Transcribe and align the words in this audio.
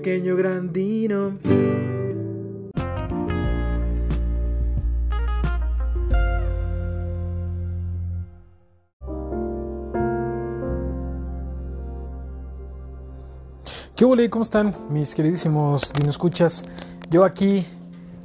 pequeño 0.00 0.34
grandino. 0.34 1.36
¿Qué 13.94 14.06
hola? 14.06 14.26
¿Cómo 14.30 14.42
están 14.42 14.74
mis 14.88 15.14
queridísimos 15.14 15.92
escuchas? 16.08 16.64
Yo 17.10 17.26
aquí 17.26 17.66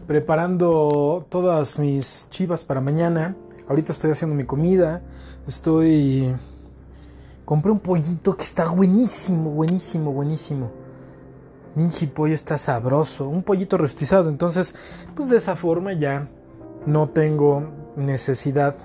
preparando 0.07 1.25
todas 1.29 1.77
mis 1.77 2.29
chivas 2.29 2.63
para 2.63 2.79
mañana. 2.79 3.35
Ahorita 3.67 3.91
estoy 3.91 4.11
haciendo 4.11 4.33
mi 4.33 4.45
comida. 4.45 5.01
Estoy... 5.45 6.33
Compré 7.43 7.69
un 7.69 7.79
pollito 7.79 8.37
que 8.37 8.43
está 8.43 8.63
buenísimo, 8.71 9.49
buenísimo, 9.51 10.13
buenísimo. 10.13 10.84
Ninchi 11.75 12.07
pollo 12.07 12.33
está 12.33 12.57
sabroso. 12.57 13.29
Un 13.29 13.43
pollito 13.43 13.77
rostizado. 13.77 14.29
Entonces, 14.29 14.75
pues 15.15 15.29
de 15.29 15.37
esa 15.37 15.55
forma 15.55 15.93
ya 15.93 16.27
no 16.85 17.09
tengo 17.09 17.63
necesidad 17.95 18.75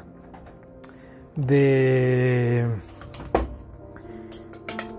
de 1.36 2.66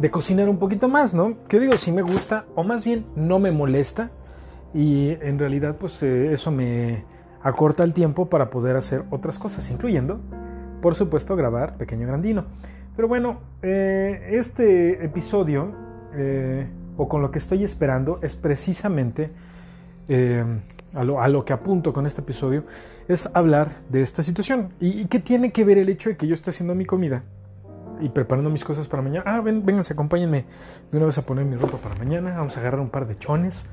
de 0.01 0.09
cocinar 0.09 0.49
un 0.49 0.57
poquito 0.57 0.89
más, 0.89 1.13
¿no? 1.13 1.37
Que 1.47 1.59
digo, 1.59 1.77
si 1.77 1.91
me 1.91 2.01
gusta, 2.01 2.45
o 2.55 2.63
más 2.63 2.83
bien 2.83 3.05
no 3.15 3.37
me 3.37 3.51
molesta, 3.51 4.09
y 4.73 5.09
en 5.21 5.37
realidad 5.37 5.75
pues 5.79 6.01
eh, 6.01 6.33
eso 6.33 6.49
me 6.49 7.05
acorta 7.43 7.83
el 7.83 7.93
tiempo 7.93 8.27
para 8.27 8.49
poder 8.49 8.75
hacer 8.75 9.03
otras 9.11 9.37
cosas, 9.37 9.69
incluyendo, 9.69 10.19
por 10.81 10.95
supuesto, 10.95 11.35
grabar 11.35 11.77
Pequeño 11.77 12.07
Grandino. 12.07 12.45
Pero 12.95 13.07
bueno, 13.07 13.41
eh, 13.61 14.29
este 14.31 15.05
episodio, 15.05 15.71
eh, 16.15 16.67
o 16.97 17.07
con 17.07 17.21
lo 17.21 17.31
que 17.31 17.39
estoy 17.39 17.63
esperando, 17.63 18.19
es 18.21 18.35
precisamente 18.35 19.31
a 20.93 21.03
lo, 21.03 21.21
a, 21.21 21.27
lo, 21.29 21.45
que 21.45 21.53
apunto 21.53 21.93
con 21.93 22.05
este 22.05 22.21
episodio, 22.21 22.65
es 23.07 23.29
hablar 23.33 23.71
de 23.89 24.01
esta 24.01 24.21
situación. 24.23 24.69
¿Y, 24.79 25.01
y 25.01 25.05
qué 25.05 25.19
tiene 25.19 25.51
que 25.51 25.63
ver 25.63 25.77
el 25.77 25.87
hecho 25.87 26.09
de 26.09 26.17
que 26.17 26.27
yo 26.27 26.33
esté 26.33 26.49
haciendo 26.49 26.75
mi 26.75 26.85
comida? 26.85 27.23
y 28.01 28.09
preparando 28.09 28.49
mis 28.49 28.65
cosas 28.65 28.87
para 28.87 29.03
mañana. 29.03 29.23
Ah, 29.25 29.41
ven, 29.41 29.65
vénganse, 29.65 29.93
acompáñenme 29.93 30.45
de 30.91 30.97
una 30.97 31.05
vez 31.05 31.17
a 31.17 31.21
poner 31.21 31.45
mi 31.45 31.55
ropa 31.55 31.77
para 31.77 31.95
mañana. 31.95 32.35
Vamos 32.35 32.57
a 32.57 32.59
agarrar 32.59 32.81
un 32.81 32.89
par 32.89 33.07
de 33.07 33.17
chones, 33.17 33.67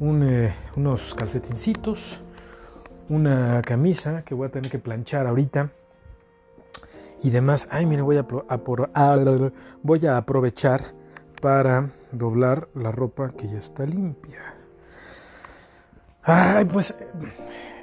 eh, 0.00 0.54
unos 0.74 1.14
calcetincitos, 1.14 2.20
una 3.08 3.62
camisa 3.62 4.22
que 4.24 4.34
voy 4.34 4.48
a 4.48 4.50
tener 4.50 4.70
que 4.70 4.78
planchar 4.78 5.26
ahorita 5.26 5.70
y 7.22 7.30
demás. 7.30 7.68
Ay, 7.70 7.86
mire, 7.86 8.02
voy 8.02 8.16
a, 8.16 8.26
voy 9.82 10.06
a 10.06 10.16
aprovechar 10.16 10.94
para 11.40 11.90
doblar 12.12 12.68
la 12.74 12.92
ropa 12.92 13.30
que 13.30 13.48
ya 13.48 13.58
está 13.58 13.86
limpia. 13.86 14.54
Ay, 16.22 16.64
pues 16.64 16.94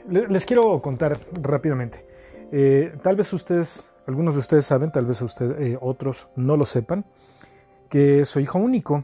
les 0.08 0.45
quiero 0.45 0.81
contar 0.81 1.20
rápidamente. 1.42 2.06
Eh, 2.52 2.97
tal 3.02 3.16
vez 3.16 3.31
ustedes 3.34 3.89
algunos 4.08 4.36
de 4.36 4.39
ustedes 4.39 4.66
saben, 4.66 4.92
tal 4.92 5.06
vez 5.06 5.22
usted, 5.22 5.59
eh, 5.59 5.78
otros 5.81 6.28
no 6.36 6.58
lo 6.58 6.66
sepan, 6.66 7.06
que 7.89 8.25
soy 8.25 8.44
hijo 8.44 8.59
único. 8.59 9.03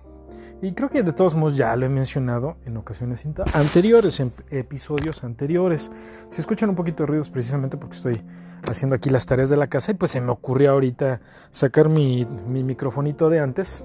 Y 0.62 0.74
creo 0.74 0.90
que 0.90 1.02
de 1.02 1.12
todos 1.12 1.34
modos 1.34 1.58
ya 1.58 1.76
lo 1.76 1.88
he 1.88 1.90
mencionado 1.90 2.58
en 2.66 2.78
ocasiones 2.78 3.24
anteriores, 3.54 4.20
en 4.20 4.32
episodios 4.52 5.24
anteriores. 5.24 5.92
Si 6.30 6.40
escuchan 6.40 6.70
un 6.70 6.76
poquito 6.76 7.02
de 7.02 7.08
ruidos 7.08 7.32
precisamente 7.32 7.78
porque 7.78 7.96
estoy 7.96 8.22
haciendo 8.70 8.96
aquí 8.96 9.10
las 9.10 9.26
tareas 9.26 9.50
de 9.50 9.58
la 9.58 9.66
casa 9.66 9.92
y 9.92 9.96
pues 9.96 10.12
se 10.12 10.22
me 10.22 10.32
ocurrió 10.32 10.72
ahorita 10.72 11.20
sacar 11.50 11.90
mi, 11.90 12.28
mi 12.48 12.64
microfonito 12.64 13.28
de 13.32 13.40
antes, 13.40 13.84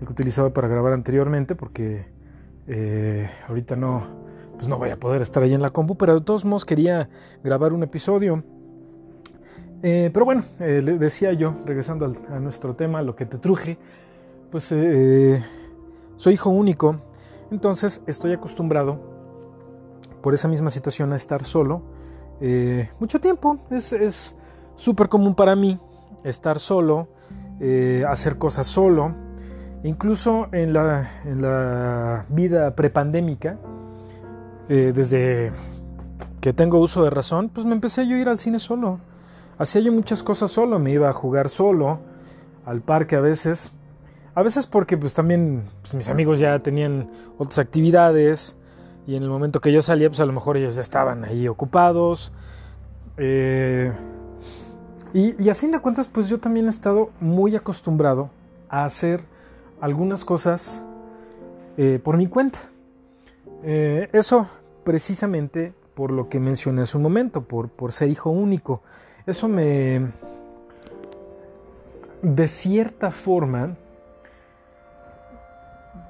el 0.00 0.06
que 0.06 0.12
utilizaba 0.12 0.50
para 0.50 0.68
grabar 0.68 0.92
anteriormente 0.92 1.54
porque 1.54 2.06
eh, 2.66 3.30
ahorita 3.48 3.76
no, 3.76 4.06
pues 4.56 4.68
no 4.68 4.78
voy 4.78 4.90
a 4.90 4.96
poder 4.98 5.22
estar 5.22 5.42
ahí 5.42 5.54
en 5.54 5.62
la 5.62 5.70
compu, 5.70 5.96
pero 5.96 6.14
de 6.14 6.20
todos 6.20 6.44
modos 6.44 6.64
quería 6.64 7.08
grabar 7.42 7.72
un 7.72 7.82
episodio 7.82 8.42
eh, 9.82 10.10
pero 10.12 10.24
bueno, 10.24 10.42
eh, 10.60 10.82
decía 10.98 11.32
yo, 11.34 11.54
regresando 11.64 12.12
a 12.28 12.40
nuestro 12.40 12.74
tema, 12.74 13.02
lo 13.02 13.14
que 13.14 13.26
te 13.26 13.38
truje, 13.38 13.78
pues 14.50 14.64
soy 14.64 16.32
hijo 16.32 16.50
único, 16.50 16.96
entonces 17.50 18.02
estoy 18.06 18.32
acostumbrado 18.32 18.98
por 20.22 20.34
esa 20.34 20.48
misma 20.48 20.70
situación 20.70 21.12
a 21.12 21.16
estar 21.16 21.44
solo 21.44 21.82
mucho 22.98 23.20
tiempo. 23.20 23.58
Es 23.70 24.34
súper 24.76 25.08
común 25.08 25.34
para 25.34 25.54
mí 25.54 25.78
estar 26.24 26.58
solo, 26.58 27.08
hacer 28.08 28.38
cosas 28.38 28.66
solo, 28.66 29.14
incluso 29.86 30.48
en 30.52 30.72
la, 30.72 31.10
en 31.24 31.42
la 31.42 32.26
vida 32.28 32.74
prepandémica, 32.74 33.58
desde 34.68 35.52
que 36.40 36.52
tengo 36.52 36.80
uso 36.80 37.04
de 37.04 37.10
razón, 37.10 37.48
pues 37.48 37.64
me 37.64 37.72
empecé 37.72 38.06
yo 38.06 38.16
a 38.16 38.18
ir 38.18 38.28
al 38.28 38.38
cine 38.38 38.58
solo 38.58 38.98
Hacía 39.58 39.80
yo 39.80 39.92
muchas 39.92 40.22
cosas 40.22 40.50
solo, 40.50 40.78
me 40.78 40.92
iba 40.92 41.08
a 41.08 41.12
jugar 41.12 41.48
solo, 41.48 41.98
al 42.66 42.82
parque 42.82 43.16
a 43.16 43.20
veces. 43.20 43.72
A 44.34 44.42
veces 44.42 44.66
porque 44.66 44.98
pues 44.98 45.14
también 45.14 45.64
pues, 45.80 45.94
mis 45.94 46.08
amigos 46.10 46.38
ya 46.38 46.58
tenían 46.58 47.10
otras 47.38 47.58
actividades 47.58 48.56
y 49.06 49.16
en 49.16 49.22
el 49.22 49.30
momento 49.30 49.62
que 49.62 49.72
yo 49.72 49.80
salía 49.80 50.10
pues 50.10 50.20
a 50.20 50.26
lo 50.26 50.34
mejor 50.34 50.58
ellos 50.58 50.76
ya 50.76 50.82
estaban 50.82 51.24
ahí 51.24 51.48
ocupados. 51.48 52.32
Eh, 53.16 53.90
y, 55.14 55.48
a 55.48 55.54
fin 55.54 55.70
de 55.70 55.80
cuentas 55.80 56.08
pues 56.08 56.28
yo 56.28 56.38
también 56.38 56.66
he 56.66 56.70
estado 56.70 57.10
muy 57.18 57.56
acostumbrado 57.56 58.28
a 58.68 58.84
hacer 58.84 59.22
algunas 59.80 60.24
cosas 60.24 60.84
eh, 61.76 62.00
por 62.02 62.16
mi 62.16 62.26
cuenta. 62.26 62.58
Eh, 63.62 64.08
eso 64.12 64.48
precisamente 64.84 65.72
por 65.94 66.12
lo 66.12 66.28
que 66.28 66.38
mencioné 66.38 66.82
hace 66.82 66.96
un 66.96 67.02
momento, 67.02 67.42
por, 67.42 67.70
por 67.70 67.92
ser 67.92 68.10
hijo 68.10 68.30
único. 68.30 68.82
Eso 69.26 69.48
me, 69.48 70.06
de 72.22 72.48
cierta 72.48 73.10
forma, 73.10 73.76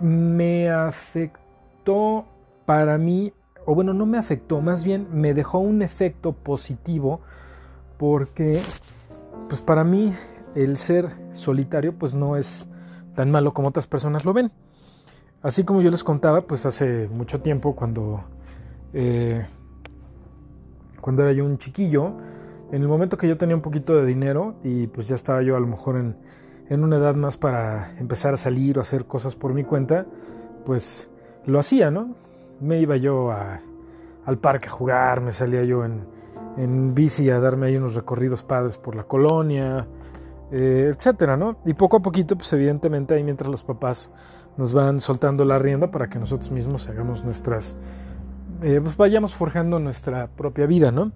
me 0.00 0.70
afectó 0.70 2.26
para 2.64 2.98
mí, 2.98 3.32
o 3.64 3.74
bueno, 3.74 3.94
no 3.94 4.06
me 4.06 4.18
afectó, 4.18 4.60
más 4.60 4.82
bien 4.82 5.06
me 5.12 5.34
dejó 5.34 5.58
un 5.58 5.82
efecto 5.82 6.32
positivo 6.32 7.20
porque, 7.96 8.60
pues 9.48 9.62
para 9.62 9.84
mí, 9.84 10.12
el 10.54 10.76
ser 10.76 11.08
solitario, 11.32 11.94
pues 11.96 12.14
no 12.14 12.36
es 12.36 12.68
tan 13.16 13.32
malo 13.32 13.52
como 13.52 13.68
otras 13.68 13.88
personas 13.88 14.24
lo 14.24 14.32
ven. 14.32 14.52
Así 15.42 15.64
como 15.64 15.82
yo 15.82 15.90
les 15.90 16.04
contaba, 16.04 16.42
pues 16.42 16.66
hace 16.66 17.08
mucho 17.08 17.40
tiempo, 17.40 17.74
cuando, 17.74 18.22
eh, 18.92 19.44
cuando 21.00 21.22
era 21.22 21.32
yo 21.32 21.44
un 21.44 21.58
chiquillo, 21.58 22.12
en 22.72 22.82
el 22.82 22.88
momento 22.88 23.16
que 23.16 23.28
yo 23.28 23.36
tenía 23.36 23.56
un 23.56 23.62
poquito 23.62 23.94
de 23.96 24.06
dinero 24.06 24.56
y 24.62 24.86
pues 24.86 25.08
ya 25.08 25.14
estaba 25.14 25.42
yo 25.42 25.56
a 25.56 25.60
lo 25.60 25.66
mejor 25.66 25.96
en, 25.96 26.16
en 26.68 26.82
una 26.82 26.96
edad 26.96 27.14
más 27.14 27.36
para 27.36 27.96
empezar 27.98 28.34
a 28.34 28.36
salir 28.36 28.78
o 28.78 28.80
hacer 28.80 29.06
cosas 29.06 29.36
por 29.36 29.54
mi 29.54 29.64
cuenta, 29.64 30.06
pues 30.64 31.08
lo 31.46 31.58
hacía, 31.58 31.90
¿no? 31.90 32.14
Me 32.60 32.80
iba 32.80 32.96
yo 32.96 33.30
al 33.30 34.38
parque 34.38 34.66
a 34.66 34.70
jugar, 34.70 35.20
me 35.20 35.32
salía 35.32 35.62
yo 35.64 35.84
en, 35.84 36.04
en, 36.56 36.94
bici 36.94 37.30
a 37.30 37.38
darme 37.38 37.66
ahí 37.66 37.76
unos 37.76 37.94
recorridos 37.94 38.42
padres 38.42 38.78
por 38.78 38.96
la 38.96 39.04
colonia, 39.04 39.86
eh, 40.52 40.92
etcétera, 40.94 41.36
¿no? 41.36 41.56
Y 41.64 41.74
poco 41.74 41.96
a 41.96 42.00
poquito, 42.00 42.36
pues 42.36 42.52
evidentemente 42.52 43.14
ahí 43.14 43.24
mientras 43.24 43.50
los 43.50 43.64
papás 43.64 44.12
nos 44.56 44.72
van 44.72 45.00
soltando 45.00 45.44
la 45.44 45.58
rienda 45.58 45.90
para 45.90 46.08
que 46.08 46.18
nosotros 46.18 46.50
mismos 46.50 46.88
hagamos 46.88 47.24
nuestras, 47.24 47.76
eh, 48.62 48.80
pues 48.82 48.96
vayamos 48.96 49.34
forjando 49.34 49.78
nuestra 49.78 50.28
propia 50.28 50.66
vida, 50.66 50.90
¿no? 50.90 51.12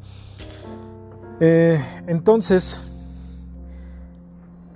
Eh, 1.41 1.83
entonces, 2.07 2.83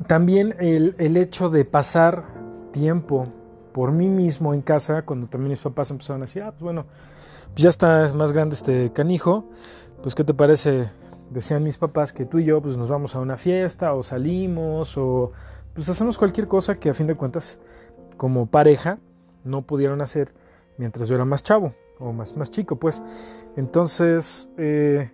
también 0.06 0.54
el, 0.58 1.16
hecho 1.16 1.50
de 1.50 1.64
pasar 1.64 2.24
tiempo 2.72 3.26
por 3.72 3.92
mí 3.92 4.08
mismo 4.08 4.54
en 4.54 4.62
casa, 4.62 5.02
cuando 5.02 5.26
también 5.26 5.50
mis 5.50 5.60
papás 5.60 5.90
empezaron 5.90 6.22
a 6.22 6.26
decir, 6.26 6.42
ah, 6.42 6.52
pues 6.52 6.62
bueno, 6.62 6.86
pues 7.52 7.62
ya 7.62 7.68
está 7.68 8.10
más 8.14 8.32
grande 8.32 8.54
este 8.54 8.92
canijo, 8.92 9.44
pues 10.02 10.14
qué 10.14 10.24
te 10.24 10.32
parece, 10.32 10.90
decían 11.34 11.64
mis 11.64 11.78
papás, 11.78 12.12
que 12.12 12.24
tú 12.24 12.38
y 12.38 12.44
yo 12.44 12.62
pues 12.62 12.76
nos 12.78 12.88
vamos 12.88 13.14
a 13.16 13.20
una 13.20 13.36
fiesta 13.36 13.92
o 13.92 14.02
salimos 14.02 14.96
o 14.96 15.32
pues 15.74 15.88
hacemos 15.88 16.16
cualquier 16.16 16.46
cosa 16.46 16.76
que 16.76 16.88
a 16.88 16.94
fin 16.94 17.08
de 17.08 17.16
cuentas 17.16 17.58
como 18.16 18.46
pareja 18.46 18.98
no 19.42 19.62
pudieron 19.62 20.00
hacer 20.00 20.32
mientras 20.78 21.08
yo 21.08 21.16
era 21.16 21.24
más 21.24 21.42
chavo 21.42 21.74
o 21.98 22.12
más, 22.12 22.36
más 22.36 22.50
chico, 22.50 22.76
pues. 22.76 23.02
Entonces, 23.56 24.48
eh, 24.56 25.10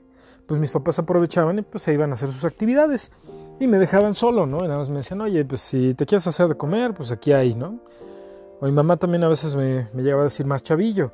pues 0.46 0.61
mis 0.61 0.70
papás 0.70 0.99
aprovechaban 0.99 1.58
y 1.58 1.62
pues 1.62 1.82
se 1.82 1.93
iban 1.93 2.11
a 2.11 2.14
hacer 2.14 2.28
sus 2.28 2.44
actividades 2.44 3.12
y 3.58 3.66
me 3.66 3.78
dejaban 3.78 4.14
solo, 4.14 4.46
¿no? 4.46 4.58
Y 4.58 4.62
nada 4.62 4.78
más 4.78 4.90
me 4.90 4.96
decían, 4.96 5.20
oye, 5.23 5.44
pues 5.44 5.62
si 5.62 5.94
te 5.94 6.06
quieres 6.06 6.26
hacer 6.26 6.49
de 6.49 6.56
comer, 6.56 6.94
pues 6.94 7.12
aquí 7.12 7.32
hay, 7.32 7.55
¿no? 7.55 7.81
O 8.61 8.66
mi 8.66 8.73
mamá 8.73 8.99
también 8.99 9.25
a 9.25 9.28
veces 9.28 9.56
me, 9.56 9.88
me 9.94 10.02
llegaba 10.02 10.23
a 10.23 10.25
decir 10.25 10.46
más 10.46 10.62
chavillo, 10.62 11.12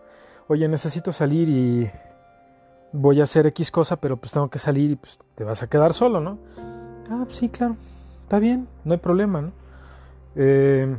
oye, 0.49 0.67
necesito 0.69 1.13
salir 1.13 1.49
y 1.49 1.91
voy 2.97 3.21
a 3.21 3.25
hacer 3.25 3.47
X 3.49 3.71
cosa, 3.71 3.97
pero 3.97 4.17
pues 4.17 4.33
tengo 4.33 4.49
que 4.49 4.59
salir 4.59 4.91
y 4.91 4.97
pues 4.97 5.19
te 5.35 5.45
vas 5.45 5.63
a 5.63 5.69
quedar 5.69 5.93
solo, 5.93 6.21
¿no? 6.21 6.39
Ah, 7.11 7.23
pues 7.25 7.37
sí, 7.37 7.49
claro, 7.49 7.77
está 8.23 8.39
bien, 8.39 8.67
no 8.85 8.93
hay 8.95 8.99
problema, 8.99 9.41
¿no? 9.41 9.53
Eh, 10.35 10.97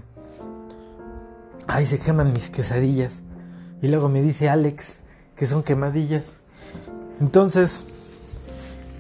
ay, 1.68 1.86
se 1.86 2.00
queman 2.00 2.34
mis 2.34 2.50
quesadillas. 2.50 3.22
Y 3.82 3.88
luego 3.90 4.10
me 4.10 4.22
dice 4.22 4.50
Alex 4.50 4.96
que 5.36 5.46
son 5.46 5.64
quemadillas. 5.64 6.26
Entonces, 7.20 7.86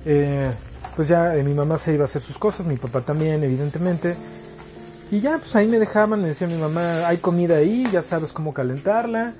eh, 0.05 0.51
pues 0.95 1.07
ya 1.07 1.35
eh, 1.35 1.43
mi 1.43 1.53
mamá 1.53 1.77
se 1.77 1.93
iba 1.93 2.03
a 2.03 2.05
hacer 2.05 2.21
sus 2.21 2.37
cosas, 2.37 2.65
mi 2.65 2.77
papá 2.77 3.01
también, 3.01 3.43
evidentemente. 3.43 4.15
Y 5.09 5.21
ya, 5.21 5.37
pues 5.37 5.55
ahí 5.55 5.67
me 5.67 5.79
dejaban, 5.79 6.21
me 6.21 6.27
decía 6.27 6.47
mi 6.47 6.57
mamá, 6.57 7.07
hay 7.07 7.17
comida 7.17 7.55
ahí, 7.55 7.87
ya 7.91 8.03
sabes 8.03 8.33
cómo 8.33 8.53
calentarla. 8.53 9.33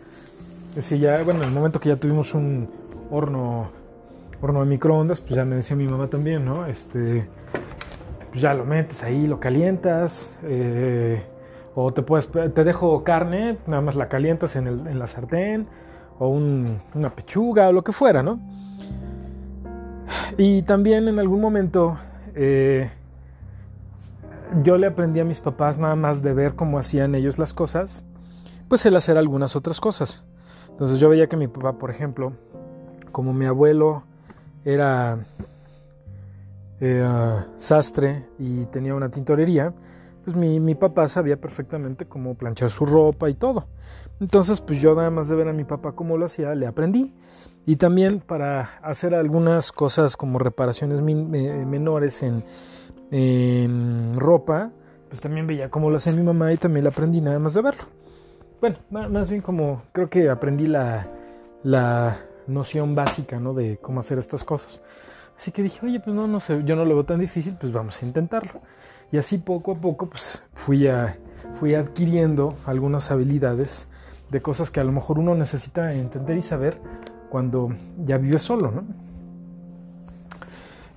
Así 0.78 0.98
ya, 0.98 1.22
bueno, 1.24 1.42
en 1.42 1.50
el 1.50 1.54
momento 1.54 1.80
que 1.80 1.90
ya 1.90 1.98
tuvimos 1.98 2.34
un 2.34 2.70
horno, 3.12 3.70
horno 4.42 4.60
de 4.62 4.66
microondas, 4.66 5.22
pues 5.22 5.36
ya 5.36 5.46
me 5.46 5.58
decía 5.58 5.76
mi 5.76 5.88
mamá 5.88 6.08
también, 6.08 6.46
¿no? 6.46 6.66
Este, 6.66 7.28
pues 8.30 8.42
ya 8.42 8.54
lo 8.54 8.66
metes 8.66 9.04
ahí, 9.04 9.28
lo 9.28 9.40
calientas. 9.40 10.36
Eh, 10.44 11.24
o 11.80 11.94
te 11.94 12.02
puedes, 12.02 12.28
te 12.32 12.64
dejo 12.64 13.04
carne, 13.04 13.60
nada 13.68 13.84
más 13.84 13.96
la 13.96 14.08
calientas 14.10 14.56
en, 14.56 14.98
la 14.98 15.06
sartén, 15.06 15.68
o 16.18 16.30
una 16.30 17.16
pechuga, 17.16 17.70
o 17.70 17.72
lo 17.72 17.84
que 17.84 17.92
fuera, 17.92 18.24
¿no? 18.24 18.40
Y 20.40 20.64
también 20.64 21.08
en 21.08 21.20
algún 21.20 21.40
momento 21.40 21.96
eh, 22.34 22.90
yo 24.64 24.78
le 24.78 24.88
aprendí 24.88 25.20
a 25.20 25.24
mis 25.24 25.40
papás 25.40 25.78
nada 25.78 25.96
más 25.96 26.24
de 26.24 26.34
ver 26.34 26.56
cómo 26.56 26.80
hacían 26.80 27.14
ellos 27.14 27.38
las 27.38 27.54
cosas, 27.54 28.04
pues 28.68 28.84
el 28.88 28.96
hacer 28.96 29.16
algunas 29.16 29.56
otras 29.56 29.80
cosas. 29.80 30.26
Entonces 30.70 31.00
yo 31.00 31.10
veía 31.10 31.28
que 31.28 31.38
mi 31.38 31.48
papá, 31.48 31.74
por 31.74 31.92
ejemplo, 31.92 32.34
como 33.12 33.34
mi 33.34 33.46
abuelo 33.46 34.04
era 34.66 35.20
eh, 36.80 37.44
sastre 37.56 38.26
y 38.38 38.66
tenía 38.66 38.94
una 38.94 39.10
tintorería, 39.10 39.74
pues 40.24 40.36
mi, 40.36 40.76
papá 40.76 41.08
sabía 41.08 41.40
perfectamente 41.40 42.06
cómo 42.06 42.36
planchar 42.36 42.70
su 42.70 42.86
ropa 42.86 43.30
y 43.30 43.34
todo. 43.34 43.66
Entonces, 44.20 44.60
pues 44.62 44.82
yo 44.82 44.94
nada 44.94 45.10
más 45.10 45.30
de 45.30 45.36
ver 45.36 45.48
a 45.48 45.54
mi 45.54 45.64
papá 45.64 45.94
cómo 45.94 46.18
lo 46.18 46.26
hacía, 46.26 46.54
le 46.54 46.68
aprendí. 46.68 47.14
Y 47.66 47.78
también 47.78 48.20
para 48.20 48.78
hacer 48.82 49.16
algunas 49.16 49.72
cosas 49.72 50.18
como 50.18 50.38
reparaciones 50.38 51.02
menores 51.02 52.24
en, 52.24 54.14
ropa, 54.18 54.72
pues 55.10 55.22
también 55.22 55.48
veía 55.48 55.70
cómo 55.70 55.90
lo 55.90 55.98
hacía 55.98 56.14
mi 56.14 56.24
mamá 56.24 56.52
y 56.52 56.58
también 56.58 56.84
le 56.84 56.90
aprendí 56.90 57.22
nada 57.22 57.40
más 57.40 57.54
de 57.54 57.62
verlo. 57.62 57.84
Bueno, 58.60 58.78
más 58.90 59.30
bien 59.30 59.42
como 59.42 59.84
creo 59.94 60.10
que 60.10 60.30
aprendí 60.30 60.66
la, 60.66 61.08
la 61.64 62.18
noción 62.48 62.96
básica, 62.96 63.40
¿no? 63.40 63.54
De 63.54 63.78
cómo 63.82 64.00
hacer 64.00 64.18
estas 64.18 64.44
cosas. 64.44 64.82
Así 65.38 65.52
que 65.52 65.62
dije, 65.62 65.86
oye, 65.86 66.00
pues 66.00 66.16
no, 66.16 66.28
no 66.28 66.40
sé, 66.40 66.64
yo 66.66 66.76
no 66.76 66.84
lo 66.84 66.96
veo 66.96 67.06
tan 67.06 67.20
difícil, 67.20 67.56
pues 67.60 67.72
vamos 67.72 68.02
a 68.02 68.06
intentarlo. 68.06 68.62
Y 69.12 69.18
así 69.18 69.38
poco 69.38 69.74
a 69.74 69.76
poco 69.76 70.10
pues 70.10 70.44
fui, 70.54 70.88
fui 71.60 71.76
adquiriendo 71.76 72.56
algunas 72.66 73.12
habilidades 73.12 73.88
de 74.30 74.42
cosas 74.42 74.72
que 74.72 74.80
a 74.80 74.84
lo 74.84 74.92
mejor 74.92 75.20
uno 75.20 75.36
necesita 75.36 75.94
entender 75.94 76.38
y 76.38 76.42
saber 76.42 76.80
cuando 77.30 77.70
ya 78.06 78.18
vive 78.18 78.40
solo, 78.40 78.72
¿no? 78.72 78.84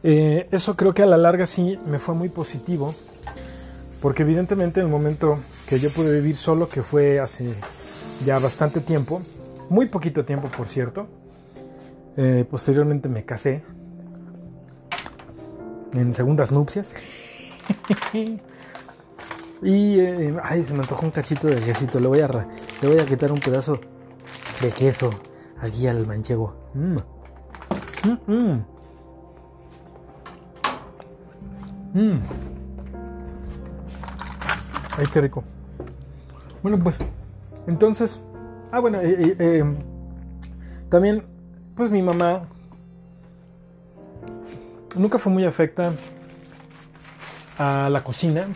Eh, 0.02 0.48
eso 0.50 0.76
creo 0.76 0.94
que 0.94 1.02
a 1.02 1.06
la 1.06 1.18
larga 1.18 1.46
sí 1.46 1.78
me 1.86 1.98
fue 1.98 2.14
muy 2.14 2.30
positivo, 2.30 2.94
porque 4.00 4.22
evidentemente 4.22 4.80
en 4.80 4.86
el 4.86 4.92
momento 4.92 5.38
que 5.68 5.78
yo 5.78 5.90
pude 5.90 6.14
vivir 6.14 6.36
solo, 6.36 6.68
que 6.68 6.82
fue 6.82 7.20
hace 7.20 7.52
ya 8.24 8.38
bastante 8.38 8.80
tiempo, 8.80 9.20
muy 9.68 9.86
poquito 9.86 10.24
tiempo 10.24 10.48
por 10.48 10.68
cierto, 10.68 11.06
eh, 12.16 12.44
posteriormente 12.48 13.08
me 13.08 13.24
casé 13.24 13.62
en 15.92 16.14
segundas 16.14 16.52
nupcias. 16.52 16.94
y 19.62 20.00
eh, 20.00 20.36
ay, 20.42 20.64
se 20.64 20.72
me 20.72 20.80
antojó 20.80 21.06
un 21.06 21.12
cachito 21.12 21.48
de 21.48 21.60
quesito. 21.60 22.00
Le 22.00 22.08
voy 22.08 22.20
a 22.20 22.28
le 22.28 22.88
voy 22.88 22.98
a 22.98 23.06
quitar 23.06 23.30
un 23.32 23.40
pedazo 23.40 23.78
de 24.60 24.70
queso 24.70 25.10
aquí 25.60 25.86
al 25.86 26.06
manchego. 26.06 26.54
Mm. 26.74 26.96
Mm, 28.26 28.64
mm. 31.94 32.20
Ay, 34.96 35.06
qué 35.12 35.20
rico. 35.20 35.44
Bueno, 36.62 36.78
pues 36.82 36.98
entonces, 37.66 38.22
ah, 38.72 38.80
bueno, 38.80 38.98
eh, 39.02 39.64
también, 40.88 41.24
pues 41.74 41.90
mi 41.90 42.02
mamá 42.02 42.42
nunca 44.96 45.18
fue 45.18 45.32
muy 45.32 45.44
afecta 45.44 45.92
a 47.58 47.88
la 47.90 48.02
cocina. 48.02 48.46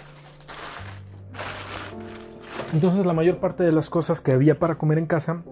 Entonces 2.72 3.06
la 3.06 3.12
mayor 3.12 3.38
parte 3.38 3.62
de 3.62 3.72
las 3.72 3.88
cosas 3.88 4.20
que 4.20 4.32
había 4.32 4.58
para 4.58 4.76
comer 4.76 4.98
en 4.98 5.06
casa 5.06 5.42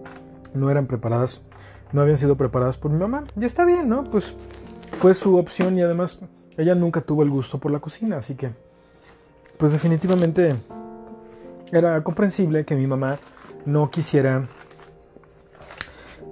no 0.55 0.71
eran 0.71 0.87
preparadas, 0.87 1.41
no 1.93 2.01
habían 2.03 2.17
sido 2.17 2.37
preparadas 2.37 2.79
por 2.79 2.91
mi 2.91 2.99
mamá. 2.99 3.25
Y 3.41 3.45
está 3.45 3.65
bien, 3.65 3.89
¿no? 3.89 4.05
Pues 4.05 4.35
fue 4.99 5.15
su 5.15 5.37
opción 5.37 5.79
y 5.79 5.83
además 5.83 6.19
ella 6.57 6.75
nunca 6.75 7.01
tuvo 7.01 7.23
el 7.23 7.31
gusto 7.31 7.59
por 7.59 7.71
la 7.71 7.79
cocina, 7.79 8.19
así 8.19 8.35
que 8.35 8.51
pues 9.59 9.73
definitivamente 9.73 10.55
era 11.71 12.03
comprensible 12.03 12.65
que 12.65 12.75
mi 12.75 12.87
mamá 12.87 13.19
no 13.65 13.91
quisiera, 13.91 14.47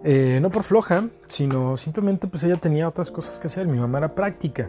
eh, 0.04 0.38
no 0.40 0.50
por 0.50 0.62
floja, 0.62 1.04
sino 1.28 1.76
simplemente 1.76 2.26
pues 2.26 2.42
ella 2.44 2.56
tenía 2.56 2.88
otras 2.88 3.10
cosas 3.10 3.38
que 3.38 3.48
hacer, 3.48 3.66
mi 3.66 3.78
mamá 3.78 3.98
era 3.98 4.14
práctica. 4.14 4.68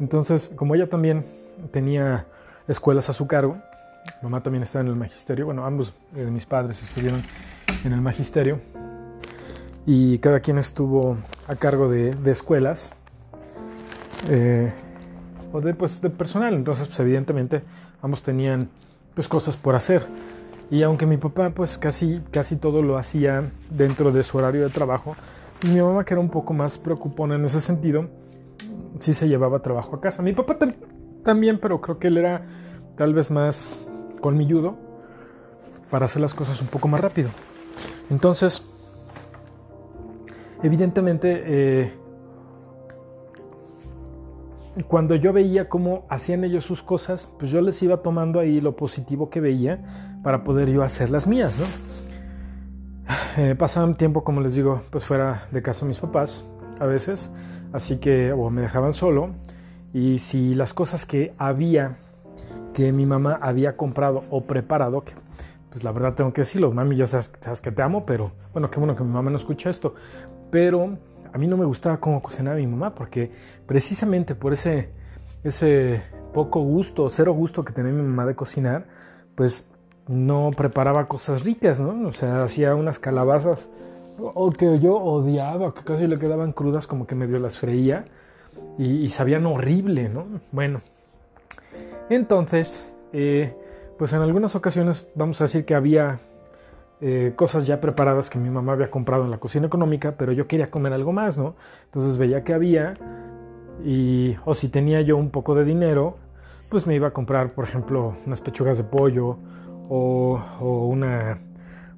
Entonces, 0.00 0.52
como 0.56 0.74
ella 0.74 0.88
también 0.88 1.24
tenía 1.70 2.26
escuelas 2.66 3.08
a 3.08 3.12
su 3.12 3.26
cargo. 3.26 3.58
Mamá 4.22 4.42
también 4.42 4.62
estaba 4.64 4.82
en 4.82 4.88
el 4.88 4.96
magisterio. 4.96 5.46
Bueno, 5.46 5.64
ambos 5.64 5.94
de 6.12 6.30
mis 6.30 6.46
padres 6.46 6.82
estuvieron 6.82 7.22
en 7.84 7.92
el 7.92 8.00
magisterio. 8.00 8.60
Y 9.86 10.18
cada 10.18 10.40
quien 10.40 10.58
estuvo 10.58 11.18
a 11.46 11.54
cargo 11.56 11.88
de, 11.88 12.10
escuelas. 12.30 12.90
Eh, 14.28 14.72
o 15.52 15.60
de, 15.60 15.74
pues, 15.74 16.00
de 16.00 16.10
personal. 16.10 16.54
Entonces, 16.54 16.88
pues 16.88 16.98
evidentemente 17.00 17.62
ambos 18.00 18.22
tenían 18.22 18.68
pues 19.14 19.28
cosas 19.28 19.56
por 19.56 19.74
hacer. 19.74 20.06
Y 20.72 20.82
aunque 20.84 21.04
mi 21.04 21.18
papá 21.18 21.50
pues 21.50 21.76
casi, 21.76 22.22
casi 22.30 22.56
todo 22.56 22.80
lo 22.80 22.96
hacía 22.96 23.52
dentro 23.68 24.10
de 24.10 24.22
su 24.22 24.38
horario 24.38 24.62
de 24.62 24.70
trabajo, 24.70 25.14
mi 25.70 25.78
mamá 25.78 26.02
que 26.02 26.14
era 26.14 26.20
un 26.22 26.30
poco 26.30 26.54
más 26.54 26.78
preocupona 26.78 27.34
en 27.34 27.44
ese 27.44 27.60
sentido, 27.60 28.08
sí 28.98 29.12
se 29.12 29.28
llevaba 29.28 29.58
trabajo 29.58 29.96
a 29.96 30.00
casa. 30.00 30.22
Mi 30.22 30.32
papá 30.32 30.56
también, 31.22 31.60
pero 31.60 31.82
creo 31.82 31.98
que 31.98 32.08
él 32.08 32.16
era 32.16 32.46
tal 32.96 33.12
vez 33.12 33.30
más 33.30 33.86
colmilludo 34.22 34.78
para 35.90 36.06
hacer 36.06 36.22
las 36.22 36.32
cosas 36.32 36.58
un 36.62 36.68
poco 36.68 36.88
más 36.88 37.02
rápido. 37.02 37.28
Entonces, 38.08 38.62
evidentemente, 40.62 41.42
eh, 41.44 41.92
cuando 44.88 45.16
yo 45.16 45.34
veía 45.34 45.68
cómo 45.68 46.06
hacían 46.08 46.44
ellos 46.44 46.64
sus 46.64 46.82
cosas, 46.82 47.30
pues 47.38 47.50
yo 47.50 47.60
les 47.60 47.82
iba 47.82 47.98
tomando 47.98 48.40
ahí 48.40 48.58
lo 48.62 48.74
positivo 48.74 49.28
que 49.28 49.42
veía 49.42 50.11
para 50.22 50.44
poder 50.44 50.70
yo 50.70 50.82
hacer 50.82 51.10
las 51.10 51.26
mías, 51.26 51.58
¿no? 51.58 51.66
Eh, 53.36 53.54
pasaban 53.56 53.96
tiempo, 53.96 54.24
como 54.24 54.40
les 54.40 54.54
digo, 54.54 54.82
pues 54.90 55.04
fuera 55.04 55.46
de 55.50 55.62
casa 55.62 55.84
mis 55.86 55.98
papás, 55.98 56.44
a 56.78 56.86
veces, 56.86 57.30
así 57.72 57.98
que 57.98 58.32
o 58.32 58.50
me 58.50 58.62
dejaban 58.62 58.92
solo, 58.92 59.30
y 59.92 60.18
si 60.18 60.54
las 60.54 60.74
cosas 60.74 61.04
que 61.04 61.34
había, 61.38 61.96
que 62.74 62.92
mi 62.92 63.06
mamá 63.06 63.38
había 63.40 63.76
comprado 63.76 64.24
o 64.30 64.44
preparado, 64.44 65.02
que 65.02 65.12
pues 65.70 65.84
la 65.84 65.92
verdad 65.92 66.14
tengo 66.14 66.32
que 66.32 66.42
decirlo, 66.42 66.70
mami, 66.72 66.96
ya 66.96 67.06
sabes, 67.06 67.30
que 67.60 67.72
te 67.72 67.82
amo, 67.82 68.04
pero 68.04 68.32
bueno, 68.52 68.70
qué 68.70 68.78
bueno 68.78 68.94
que 68.94 69.02
mi 69.02 69.10
mamá 69.10 69.30
no 69.30 69.38
escucha 69.38 69.70
esto, 69.70 69.94
pero 70.50 70.98
a 71.32 71.38
mí 71.38 71.46
no 71.46 71.56
me 71.56 71.64
gustaba 71.64 71.98
cómo 71.98 72.22
cocinaba 72.22 72.56
mi 72.56 72.66
mamá, 72.66 72.94
porque 72.94 73.32
precisamente 73.66 74.34
por 74.34 74.52
ese, 74.52 74.90
ese 75.42 76.02
poco 76.34 76.60
gusto, 76.60 77.08
cero 77.08 77.32
gusto 77.32 77.64
que 77.64 77.72
tenía 77.72 77.92
mi 77.92 78.02
mamá 78.02 78.26
de 78.26 78.34
cocinar, 78.34 78.86
pues 79.34 79.71
no 80.12 80.50
preparaba 80.54 81.08
cosas 81.08 81.44
ricas, 81.44 81.80
¿no? 81.80 82.08
O 82.08 82.12
sea, 82.12 82.42
hacía 82.44 82.74
unas 82.74 82.98
calabazas 82.98 83.68
o 84.18 84.50
que 84.52 84.78
yo 84.78 84.96
odiaba, 84.96 85.72
que 85.72 85.82
casi 85.82 86.06
le 86.06 86.18
quedaban 86.18 86.52
crudas, 86.52 86.86
como 86.86 87.06
que 87.06 87.14
medio 87.14 87.38
las 87.38 87.58
freía 87.58 88.04
y, 88.78 89.08
sabían 89.08 89.46
horrible, 89.46 90.08
¿no? 90.08 90.24
Bueno, 90.52 90.82
entonces, 92.10 92.90
eh, 93.12 93.56
pues 93.98 94.12
en 94.12 94.20
algunas 94.20 94.54
ocasiones 94.54 95.08
vamos 95.14 95.40
a 95.40 95.44
decir 95.44 95.64
que 95.64 95.74
había 95.74 96.18
eh, 97.00 97.32
cosas 97.34 97.66
ya 97.66 97.80
preparadas 97.80 98.28
que 98.28 98.38
mi 98.38 98.50
mamá 98.50 98.74
había 98.74 98.90
comprado 98.90 99.24
en 99.24 99.30
la 99.30 99.38
cocina 99.38 99.66
económica, 99.66 100.14
pero 100.18 100.32
yo 100.32 100.46
quería 100.46 100.70
comer 100.70 100.92
algo 100.92 101.12
más, 101.12 101.38
¿no? 101.38 101.54
Entonces 101.86 102.18
veía 102.18 102.44
que 102.44 102.52
había 102.52 102.94
y 103.84 104.36
o 104.44 104.52
si 104.54 104.68
tenía 104.68 105.00
yo 105.00 105.16
un 105.16 105.30
poco 105.30 105.54
de 105.54 105.64
dinero, 105.64 106.16
pues 106.68 106.86
me 106.86 106.94
iba 106.94 107.08
a 107.08 107.12
comprar, 107.12 107.54
por 107.54 107.64
ejemplo, 107.64 108.14
unas 108.26 108.40
pechugas 108.40 108.76
de 108.76 108.84
pollo 108.84 109.38
o, 109.88 110.40
una, 110.88 111.38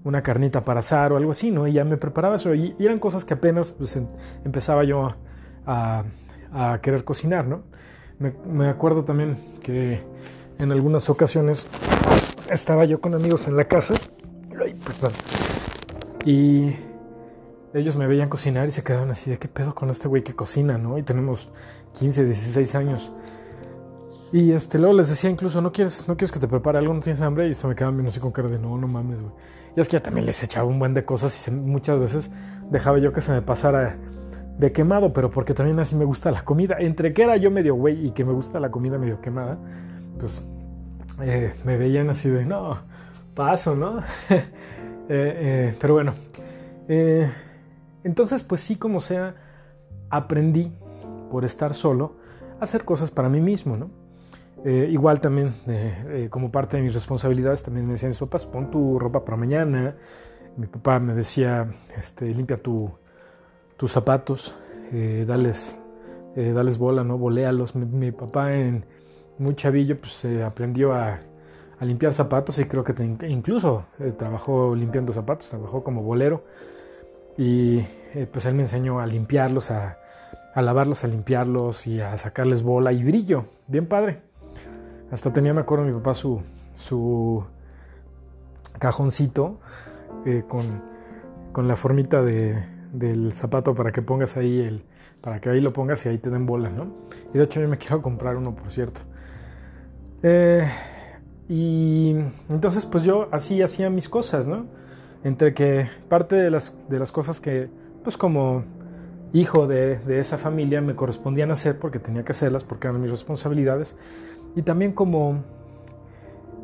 una, 0.04 0.22
carnita 0.22 0.64
para 0.64 0.80
asar 0.80 1.12
o 1.12 1.16
algo 1.16 1.30
así, 1.30 1.50
¿no? 1.50 1.66
Y 1.66 1.72
ya 1.72 1.84
me 1.84 1.96
preparaba 1.96 2.36
eso 2.36 2.54
y, 2.54 2.74
eran 2.78 2.98
cosas 2.98 3.24
que 3.24 3.34
apenas 3.34 3.70
pues 3.70 4.00
empezaba 4.44 4.84
yo 4.84 5.08
a 5.66 6.04
a 6.54 6.78
querer 6.80 7.04
cocinar, 7.04 7.46
¿no? 7.46 7.62
Me, 8.18 8.68
acuerdo 8.68 9.04
también 9.04 9.36
que 9.60 10.00
en 10.58 10.70
algunas 10.70 11.10
ocasiones 11.10 11.68
estaba 12.48 12.84
yo 12.84 13.00
con 13.00 13.12
amigos 13.14 13.48
en 13.48 13.56
la 13.56 13.66
casa? 13.66 13.94
Y 16.24 16.76
ellos 17.74 17.96
me 17.96 18.06
veían 18.06 18.28
cocinar 18.28 18.68
y 18.68 18.70
se 18.70 18.84
quedaban 18.84 19.10
así 19.10 19.30
de 19.30 19.38
qué 19.38 19.48
pedo 19.48 19.74
con 19.74 19.90
este 19.90 20.06
güey 20.06 20.22
que 20.22 20.34
cocina, 20.34 20.78
¿no? 20.78 20.96
Y 20.96 21.02
tenemos 21.02 21.50
15, 21.98 22.24
16 22.24 22.74
años. 22.76 23.12
Y 24.34 24.50
este, 24.50 24.80
luego 24.80 24.94
les 24.94 25.08
decía 25.08 25.30
incluso, 25.30 25.62
¿no 25.62 25.70
quieres, 25.70 26.08
no 26.08 26.16
quieres 26.16 26.32
que 26.32 26.40
te 26.40 26.48
prepare 26.48 26.78
algo? 26.78 26.92
¿No 26.92 26.98
tienes 26.98 27.22
hambre? 27.22 27.46
Y 27.46 27.54
se 27.54 27.68
me 27.68 27.76
quedaban 27.76 27.94
viendo 27.94 28.10
así 28.10 28.18
con 28.18 28.32
cara 28.32 28.48
de, 28.48 28.58
no, 28.58 28.76
no 28.76 28.88
mames, 28.88 29.20
güey. 29.20 29.32
Y 29.76 29.80
es 29.80 29.86
que 29.88 29.92
ya 29.92 30.02
también 30.02 30.26
les 30.26 30.42
echaba 30.42 30.66
un 30.66 30.80
buen 30.80 30.92
de 30.92 31.04
cosas 31.04 31.46
y 31.46 31.52
muchas 31.52 32.00
veces 32.00 32.32
dejaba 32.68 32.98
yo 32.98 33.12
que 33.12 33.20
se 33.20 33.30
me 33.30 33.42
pasara 33.42 33.96
de 34.58 34.72
quemado, 34.72 35.12
pero 35.12 35.30
porque 35.30 35.54
también 35.54 35.78
así 35.78 35.94
me 35.94 36.04
gusta 36.04 36.32
la 36.32 36.42
comida. 36.42 36.78
Entre 36.80 37.12
que 37.12 37.22
era 37.22 37.36
yo 37.36 37.52
medio 37.52 37.76
güey 37.76 38.08
y 38.08 38.10
que 38.10 38.24
me 38.24 38.32
gusta 38.32 38.58
la 38.58 38.72
comida 38.72 38.98
medio 38.98 39.20
quemada, 39.20 39.56
pues 40.18 40.44
eh, 41.22 41.54
me 41.64 41.76
veían 41.76 42.10
así 42.10 42.28
de, 42.28 42.44
no, 42.44 42.78
paso, 43.34 43.76
¿no? 43.76 44.02
Eh, 45.06 45.34
eh, 45.36 45.76
pero 45.78 45.92
bueno, 45.92 46.14
entonces 48.02 48.42
pues 48.42 48.62
sí, 48.62 48.76
como 48.76 49.02
sea, 49.02 49.34
aprendí 50.08 50.72
por 51.30 51.44
estar 51.44 51.74
solo 51.74 52.16
a 52.58 52.64
hacer 52.64 52.86
cosas 52.86 53.10
para 53.10 53.28
mí 53.28 53.42
mismo, 53.42 53.76
¿no? 53.76 54.03
Igual 54.64 55.21
también, 55.21 55.52
como 56.30 56.50
parte 56.50 56.78
de 56.78 56.83
mis 56.83 56.94
responsabilidades, 56.94 57.62
también 57.62 57.87
me 57.87 57.92
decían 57.92 58.11
mis 58.11 58.18
papás, 58.18 58.47
pon 58.47 58.71
tu 58.71 58.99
ropa 58.99 59.25
para 59.25 59.37
mañana. 59.37 59.94
Mi 60.56 60.66
papá 60.66 60.99
me 61.00 61.14
decía, 61.14 61.68
este, 61.97 62.26
limpia 62.26 62.56
tu, 62.56 62.90
tus 63.76 63.92
zapatos, 63.92 64.54
eh, 64.92 65.25
dales, 65.26 65.80
eh, 66.37 66.52
dales 66.52 66.78
bola, 66.78 67.04
¿no? 67.04 67.18
Voléalos. 67.18 67.75
Mi, 67.75 68.12
papá 68.12 68.54
en 68.54 68.85
muy 69.38 69.54
chavillo 69.54 69.99
pues 69.99 70.25
aprendió 70.44 70.94
a, 70.94 71.21
limpiar 71.80 72.14
zapatos 72.14 72.59
y 72.61 72.64
creo 72.64 72.83
que 72.83 72.94
incluso 73.28 73.85
eh, 73.99 74.14
trabajó 74.16 74.75
limpiando 74.75 75.12
zapatos, 75.12 75.50
trabajó 75.50 75.85
como 75.85 76.02
bolero 76.02 76.44
y 77.37 77.80
pues 78.33 78.47
él 78.47 78.54
me 78.54 78.62
enseñó 78.62 79.00
a 79.00 79.06
limpiarlos, 79.06 79.71
a, 79.71 79.99
lavarlos, 80.54 81.04
a 81.04 81.09
limpiarlos 81.09 81.87
y 81.87 82.00
a 82.00 82.16
sacarles 82.16 82.62
bola 82.62 82.90
y 82.92 83.04
brillo, 83.04 83.44
bien 83.66 83.87
padre. 83.87 84.23
Hasta 85.11 85.32
tenía, 85.32 85.54
me 85.54 85.61
acuerdo, 85.61 85.84
mi 85.84 85.92
papá 85.92 86.14
su, 86.14 86.40
su 86.76 87.44
cajoncito 88.78 89.61
con, 90.49 90.82
con 91.52 91.68
la 91.68 91.76
formita 91.76 92.23
de, 92.23 92.64
del 92.92 93.32
zapato 93.32 93.75
para 93.75 93.92
que 93.92 94.02
pongas 94.02 94.37
ahí 94.37 94.61
el, 94.61 94.84
para 95.20 95.40
que 95.40 95.50
ahí 95.50 95.61
lo 95.61 95.73
pongas 95.73 96.04
y 96.06 96.08
ahí 96.08 96.18
te 96.18 96.30
den 96.30 96.46
bolas, 96.46 96.73
¿no? 96.73 96.92
Y 97.32 97.38
de 97.38 97.44
hecho 97.44 97.61
yo 97.61 97.68
me 97.68 97.78
quiero 97.78 98.00
comprar 98.02 98.37
uno, 98.37 98.54
por 98.54 98.70
cierto. 98.70 99.00
Eh, 100.23 100.68
y 101.49 102.14
entonces 102.49 102.87
pues 102.87 103.04
yo 103.04 103.28
así 103.32 103.62
hacía 103.62 103.90
mis 103.90 104.08
cosas, 104.08 104.46
¿no? 104.46 104.66
Entre 105.25 105.54
que 105.54 105.88
parte 106.08 106.37
de 106.37 106.50
las, 106.50 106.76
de 106.88 106.99
las 106.99 107.11
cosas 107.11 107.40
que 107.40 107.68
pues 108.02 108.16
como 108.16 108.64
hijo 109.32 109.66
de, 109.66 109.99
de 109.99 110.20
esa 110.20 110.38
familia 110.38 110.80
me 110.80 110.94
correspondían 110.94 111.50
hacer 111.50 111.78
porque 111.78 111.99
tenía 111.99 112.25
que 112.25 112.32
hacerlas, 112.32 112.62
porque 112.62 112.87
eran 112.87 113.00
mis 113.00 113.11
responsabilidades, 113.11 113.96
y 114.56 114.62
también 114.62 114.92
como 114.92 115.42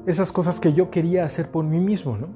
esas 0.07 0.33
cosas 0.33 0.61
que 0.61 0.73
yo 0.73 0.91
quería 0.91 1.25
hacer 1.25 1.51
por 1.51 1.65
mí 1.65 1.79
mismo, 1.81 2.17
¿no? 2.17 2.29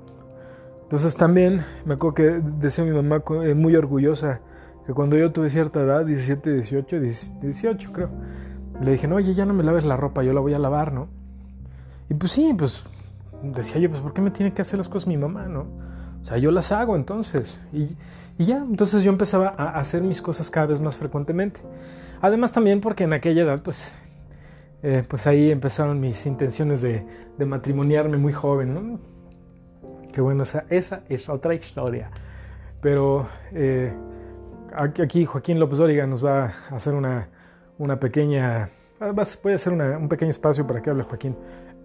Entonces 0.82 1.16
también 1.16 1.64
me 1.84 1.94
acuerdo 1.94 2.14
que 2.14 2.40
decía 2.58 2.84
mi 2.84 2.90
mamá 2.90 3.23
eh, 3.44 3.54
muy 3.54 3.75
orgullosa 3.75 4.40
que 4.87 4.92
cuando 4.92 5.16
yo 5.16 5.32
tuve 5.32 5.49
cierta 5.49 5.80
edad, 5.80 6.04
17, 6.04 6.52
18, 6.52 7.00
18 7.40 7.92
creo, 7.92 8.11
le 8.80 8.92
dije, 8.92 9.08
no, 9.08 9.16
oye, 9.16 9.32
ya 9.34 9.46
no 9.46 9.54
me 9.54 9.64
laves 9.64 9.84
la 9.84 9.96
ropa, 9.96 10.23
yo 10.23 10.32
la 10.32 10.40
voy 10.40 10.52
a 10.52 10.58
lavar, 10.58 10.92
¿no? 10.92 11.08
Y 12.11 12.14
pues 12.14 12.32
sí, 12.32 12.54
pues 12.56 12.84
decía 13.42 13.78
yo, 13.80 13.88
pues 13.88 14.02
¿por 14.02 14.12
qué 14.12 14.20
me 14.20 14.30
tiene 14.30 14.52
que 14.52 14.62
hacer 14.62 14.78
las 14.78 14.88
cosas 14.88 15.06
mi 15.06 15.16
mamá, 15.16 15.46
¿no? 15.46 15.66
O 16.20 16.25
sea, 16.25 16.38
yo 16.38 16.50
las 16.50 16.73
hago 16.73 16.96
entonces. 16.96 17.61
Y, 17.73 17.96
y 18.38 18.46
ya, 18.46 18.58
entonces 18.58 19.04
yo 19.04 19.11
empezaba 19.11 19.54
a 19.56 19.78
hacer 19.78 20.02
mis 20.02 20.23
cosas 20.23 20.50
cada 20.50 20.66
vez 20.66 20.80
más 20.80 20.96
frecuentemente. 20.96 21.61
Además 22.20 22.52
también 22.52 22.80
porque 22.80 23.04
en 23.04 23.12
aquella 23.12 23.42
edad, 23.42 23.62
pues, 23.62 23.92
eh, 24.86 25.02
pues 25.08 25.26
ahí 25.26 25.50
empezaron 25.50 25.98
mis 25.98 26.26
intenciones 26.26 26.82
de, 26.82 27.06
matrimoniarme 27.46 28.18
muy 28.18 28.34
joven. 28.34 29.00
Que 30.12 30.20
bueno, 30.20 30.42
esa, 30.42 30.66
es 31.08 31.28
otra 31.30 31.54
historia. 31.54 32.10
Pero 32.82 33.26
eh, 33.52 33.94
aquí 34.74 35.24
Joaquín 35.24 35.58
López 35.58 35.78
Dóriga 35.78 36.06
nos 36.06 36.22
va 36.22 36.52
a 36.70 36.76
hacer 36.76 36.92
una, 36.92 37.30
una 37.78 37.98
pequeña... 37.98 38.68
Voy 39.00 39.52
a 39.52 39.56
hacer 39.56 39.72
un 39.72 40.08
pequeño 40.08 40.30
espacio 40.30 40.66
para 40.66 40.82
que 40.82 40.90
hable 40.90 41.02
Joaquín. 41.02 41.34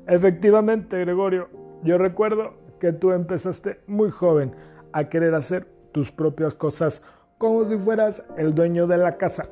Efectivamente, 0.05 0.99
Gregorio, 0.99 1.47
yo 1.83 1.97
recuerdo 1.97 2.55
que 2.81 2.91
tú 2.91 3.11
empezaste 3.11 3.79
muy 3.87 4.11
joven 4.11 4.53
a 4.91 5.05
querer 5.05 5.35
hacer 5.35 5.67
tus 5.93 6.11
propias 6.11 6.53
cosas 6.53 7.01
como 7.37 7.63
si 7.63 7.77
fueras 7.77 8.25
el 8.37 8.53
dueño 8.53 8.87
de 8.87 8.97
la 8.97 9.13
casa. 9.13 9.43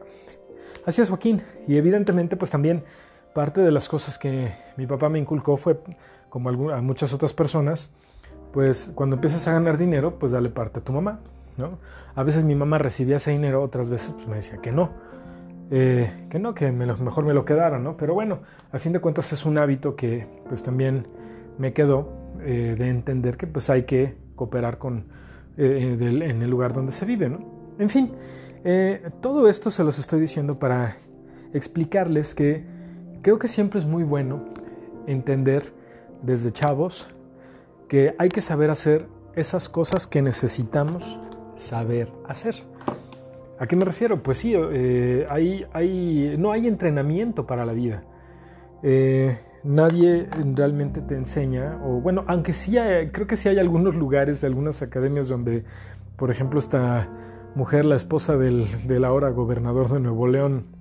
Así 0.85 1.01
es, 1.01 1.09
Joaquín. 1.09 1.41
Y 1.65 1.77
evidentemente, 1.77 2.35
pues 2.35 2.51
también 2.51 2.83
parte 3.37 3.61
de 3.61 3.69
las 3.69 3.87
cosas 3.87 4.17
que 4.17 4.51
mi 4.77 4.87
papá 4.87 5.09
me 5.09 5.19
inculcó 5.19 5.57
fue, 5.57 5.77
como 6.27 6.49
a 6.71 6.81
muchas 6.81 7.13
otras 7.13 7.33
personas, 7.33 7.91
pues 8.51 8.91
cuando 8.95 9.17
empiezas 9.17 9.47
a 9.47 9.53
ganar 9.53 9.77
dinero, 9.77 10.17
pues 10.17 10.31
dale 10.31 10.49
parte 10.49 10.79
a 10.79 10.83
tu 10.83 10.91
mamá, 10.91 11.19
¿no? 11.55 11.77
A 12.15 12.23
veces 12.23 12.45
mi 12.45 12.55
mamá 12.55 12.79
recibía 12.79 13.17
ese 13.17 13.29
dinero, 13.29 13.61
otras 13.61 13.91
veces 13.91 14.13
pues 14.13 14.27
me 14.27 14.37
decía 14.37 14.57
que 14.57 14.71
no, 14.71 14.89
eh, 15.69 16.25
que 16.31 16.39
no, 16.39 16.55
que 16.55 16.71
mejor 16.71 17.25
me 17.25 17.35
lo 17.35 17.45
quedara, 17.45 17.77
¿no? 17.77 17.95
Pero 17.95 18.15
bueno, 18.15 18.39
a 18.71 18.79
fin 18.79 18.91
de 18.91 19.01
cuentas 19.01 19.31
es 19.31 19.45
un 19.45 19.59
hábito 19.59 19.95
que 19.95 20.27
pues 20.49 20.63
también 20.63 21.05
me 21.59 21.73
quedó 21.73 22.11
eh, 22.41 22.75
de 22.75 22.89
entender 22.89 23.37
que 23.37 23.45
pues 23.45 23.69
hay 23.69 23.83
que 23.83 24.17
cooperar 24.35 24.79
con, 24.79 25.05
eh, 25.57 25.95
en 25.99 26.41
el 26.41 26.49
lugar 26.49 26.73
donde 26.73 26.91
se 26.91 27.05
vive, 27.05 27.29
¿no? 27.29 27.37
En 27.77 27.91
fin, 27.91 28.13
todo 29.21 29.47
esto 29.47 29.69
se 29.69 29.83
los 29.83 29.99
estoy 29.99 30.21
diciendo 30.21 30.57
para 30.57 30.97
explicarles 31.53 32.33
que 32.33 32.76
creo 33.21 33.39
que 33.39 33.47
siempre 33.47 33.79
es 33.79 33.85
muy 33.85 34.03
bueno 34.03 34.45
entender 35.07 35.73
desde 36.21 36.51
chavos 36.51 37.07
que 37.87 38.15
hay 38.17 38.29
que 38.29 38.41
saber 38.41 38.69
hacer 38.69 39.07
esas 39.35 39.69
cosas 39.69 40.07
que 40.07 40.21
necesitamos 40.21 41.19
saber 41.55 42.11
hacer. 42.27 42.55
¿A 43.59 43.65
qué 43.65 43.75
me 43.75 43.85
refiero? 43.85 44.21
Pues 44.21 44.37
sí, 44.39 44.53
eh, 44.55 45.25
hay, 45.29 46.35
no 46.37 46.51
hay 46.51 46.67
entrenamiento 46.67 47.47
para 47.47 47.65
la 47.65 47.73
vida. 47.73 48.03
Eh, 48.83 49.39
nadie 49.63 50.29
realmente 50.53 51.01
te 51.01 51.15
enseña, 51.15 51.79
o 51.83 51.99
bueno, 51.99 52.23
aunque 52.27 52.53
sí 52.53 52.77
creo 53.11 53.25
que 53.25 53.35
sí 53.35 53.49
hay 53.49 53.57
algunos 53.57 53.95
lugares, 53.95 54.43
algunas 54.43 54.81
academias 54.81 55.27
donde, 55.27 55.63
por 56.15 56.29
ejemplo, 56.29 56.59
esta 56.59 57.09
mujer, 57.55 57.85
la 57.85 57.95
esposa 57.95 58.37
del, 58.37 58.65
del 58.87 59.03
ahora 59.03 59.29
gobernador 59.29 59.91
de 59.91 59.99
Nuevo 59.99 60.27
León, 60.27 60.76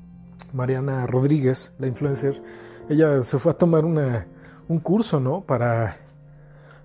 Mariana 0.53 1.07
Rodríguez, 1.07 1.73
la 1.79 1.87
influencer, 1.87 2.43
ella 2.89 3.23
se 3.23 3.39
fue 3.39 3.53
a 3.53 3.55
tomar 3.55 3.85
una, 3.85 4.27
un 4.69 4.79
curso, 4.79 5.21
¿no? 5.21 5.43
Para 5.43 5.97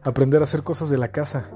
aprender 0.03 0.41
a 0.41 0.43
hacer 0.43 0.63
cosas 0.63 0.89
de 0.89 0.98
la 0.98 1.10
casa. 1.10 1.50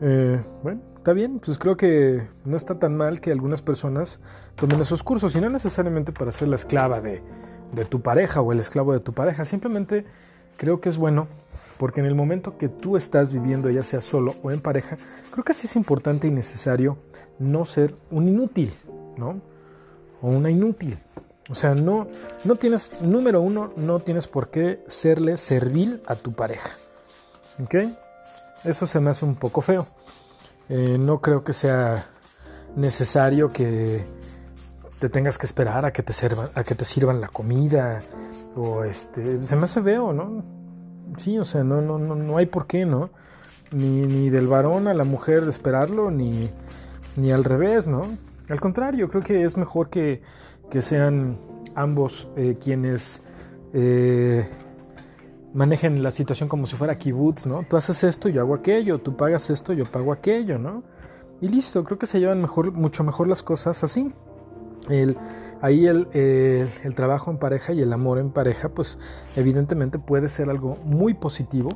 Eh, 0.00 0.42
bueno, 0.62 0.82
está 0.96 1.12
bien, 1.12 1.38
pues 1.38 1.58
creo 1.58 1.76
que 1.76 2.28
no 2.44 2.56
está 2.56 2.78
tan 2.78 2.96
mal 2.96 3.20
que 3.20 3.32
algunas 3.32 3.62
personas 3.62 4.20
tomen 4.56 4.80
esos 4.80 5.02
cursos, 5.02 5.34
y 5.36 5.40
no 5.40 5.48
necesariamente 5.48 6.12
para 6.12 6.32
ser 6.32 6.48
la 6.48 6.56
esclava 6.56 7.00
de, 7.00 7.22
de 7.72 7.84
tu 7.84 8.00
pareja 8.00 8.40
o 8.40 8.52
el 8.52 8.60
esclavo 8.60 8.92
de 8.92 9.00
tu 9.00 9.12
pareja, 9.12 9.44
simplemente 9.44 10.04
creo 10.56 10.80
que 10.80 10.88
es 10.88 10.98
bueno 10.98 11.28
porque 11.78 12.00
en 12.00 12.06
el 12.06 12.14
momento 12.14 12.56
que 12.56 12.68
tú 12.68 12.96
estás 12.96 13.32
viviendo, 13.32 13.70
ya 13.70 13.82
sea 13.82 14.00
solo 14.00 14.34
o 14.42 14.50
en 14.50 14.60
pareja, 14.60 14.96
creo 15.30 15.44
que 15.44 15.54
sí 15.54 15.66
es 15.66 15.76
importante 15.76 16.26
y 16.26 16.30
necesario 16.30 16.96
no 17.38 17.64
ser 17.64 17.94
un 18.10 18.28
inútil, 18.28 18.72
¿no? 19.16 19.40
Una 20.26 20.50
inútil. 20.50 20.98
O 21.48 21.54
sea, 21.54 21.76
no, 21.76 22.08
no 22.42 22.56
tienes, 22.56 23.00
número 23.00 23.40
uno, 23.40 23.72
no 23.76 24.00
tienes 24.00 24.26
por 24.26 24.50
qué 24.50 24.82
serle 24.88 25.36
servil 25.36 26.02
a 26.06 26.16
tu 26.16 26.32
pareja. 26.32 26.70
¿Ok? 27.62 27.74
Eso 28.64 28.88
se 28.88 28.98
me 28.98 29.10
hace 29.10 29.24
un 29.24 29.36
poco 29.36 29.60
feo. 29.60 29.86
Eh, 30.68 30.96
no 30.98 31.20
creo 31.20 31.44
que 31.44 31.52
sea 31.52 32.06
necesario 32.74 33.50
que 33.50 34.04
te 34.98 35.08
tengas 35.08 35.38
que 35.38 35.46
esperar 35.46 35.86
a 35.86 35.92
que 35.92 36.02
te 36.02 36.12
sirvan, 36.12 36.48
a 36.56 36.64
que 36.64 36.74
te 36.74 36.84
sirvan 36.84 37.20
la 37.20 37.28
comida. 37.28 38.00
O 38.56 38.82
este. 38.82 39.44
Se 39.44 39.54
me 39.54 39.64
hace 39.64 39.80
feo, 39.80 40.12
¿no? 40.12 40.44
Sí, 41.18 41.38
o 41.38 41.44
sea, 41.44 41.62
no, 41.62 41.80
no, 41.80 41.98
no, 41.98 42.16
no 42.16 42.36
hay 42.36 42.46
por 42.46 42.66
qué, 42.66 42.84
¿no? 42.84 43.10
Ni, 43.70 44.00
ni 44.00 44.28
del 44.28 44.48
varón 44.48 44.88
a 44.88 44.94
la 44.94 45.04
mujer 45.04 45.44
de 45.44 45.50
esperarlo, 45.50 46.10
ni, 46.10 46.50
ni 47.14 47.30
al 47.30 47.44
revés, 47.44 47.86
¿no? 47.86 48.02
Al 48.48 48.60
contrario, 48.60 49.08
creo 49.08 49.22
que 49.22 49.42
es 49.42 49.56
mejor 49.56 49.90
que, 49.90 50.22
que 50.70 50.82
sean 50.82 51.38
ambos 51.74 52.28
eh, 52.36 52.56
quienes 52.60 53.22
eh, 53.72 54.48
manejen 55.52 56.02
la 56.02 56.10
situación 56.10 56.48
como 56.48 56.66
si 56.66 56.76
fuera 56.76 56.98
kibutz, 56.98 57.46
¿no? 57.46 57.64
Tú 57.68 57.76
haces 57.76 58.04
esto, 58.04 58.28
yo 58.28 58.40
hago 58.40 58.54
aquello, 58.54 58.98
tú 58.98 59.16
pagas 59.16 59.50
esto, 59.50 59.72
yo 59.72 59.84
pago 59.84 60.12
aquello, 60.12 60.58
¿no? 60.58 60.82
Y 61.40 61.48
listo, 61.48 61.84
creo 61.84 61.98
que 61.98 62.06
se 62.06 62.20
llevan 62.20 62.40
mejor, 62.40 62.72
mucho 62.72 63.04
mejor 63.04 63.28
las 63.28 63.42
cosas 63.42 63.82
así. 63.84 64.12
Ahí 65.60 65.86
el, 65.86 66.08
el, 66.12 66.94
trabajo 66.94 67.30
en 67.30 67.38
pareja 67.38 67.72
y 67.72 67.80
el 67.80 67.92
amor 67.92 68.18
en 68.18 68.30
pareja, 68.30 68.68
pues 68.68 68.98
evidentemente 69.34 69.98
puede 69.98 70.28
ser 70.28 70.48
algo 70.48 70.76
muy 70.84 71.14
positivo 71.14 71.70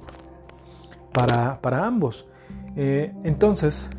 para, 1.13 1.61
para 1.61 1.87
ambos. 1.87 2.29
Eh, 2.77 3.13
entonces, 3.25 3.91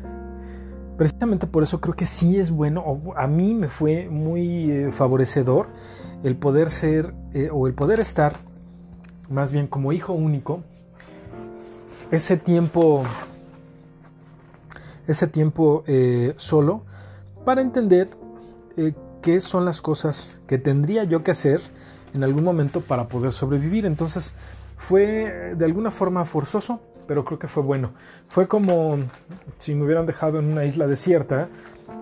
precisamente 0.96 1.46
por 1.46 1.62
eso 1.62 1.80
creo 1.80 1.94
que 1.94 2.06
sí 2.06 2.38
es 2.38 2.50
bueno, 2.50 2.84
a 3.16 3.26
mí 3.26 3.54
me 3.54 3.68
fue 3.68 4.08
muy 4.08 4.70
eh, 4.70 4.90
favorecedor 4.92 5.68
el 6.24 6.36
poder 6.36 6.70
ser 6.70 7.14
eh, 7.34 7.48
o 7.52 7.66
el 7.66 7.74
poder 7.74 8.00
estar 8.00 8.34
más 9.30 9.52
bien 9.52 9.66
como 9.66 9.92
hijo 9.92 10.12
único 10.12 10.62
ese 12.10 12.36
tiempo 12.36 13.02
ese 15.06 15.26
tiempo 15.26 15.84
solo 16.36 16.82
para 17.44 17.60
entender 17.60 18.08
qué 19.22 19.40
son 19.40 19.64
las 19.64 19.80
cosas 19.80 20.38
que 20.46 20.58
tendría 20.58 21.04
yo 21.04 21.22
que 21.22 21.30
hacer 21.30 21.60
en 22.14 22.24
algún 22.24 22.44
momento 22.44 22.80
para 22.80 23.08
poder 23.08 23.32
sobrevivir. 23.32 23.86
Entonces 23.86 24.32
fue 24.76 25.54
de 25.56 25.64
alguna 25.64 25.90
forma 25.90 26.24
forzoso, 26.24 26.80
pero 27.12 27.26
creo 27.26 27.38
que 27.38 27.46
fue 27.46 27.62
bueno. 27.62 27.90
Fue 28.26 28.48
como 28.48 28.98
si 29.58 29.74
me 29.74 29.84
hubieran 29.84 30.06
dejado 30.06 30.38
en 30.38 30.46
una 30.46 30.64
isla 30.64 30.86
desierta 30.86 31.46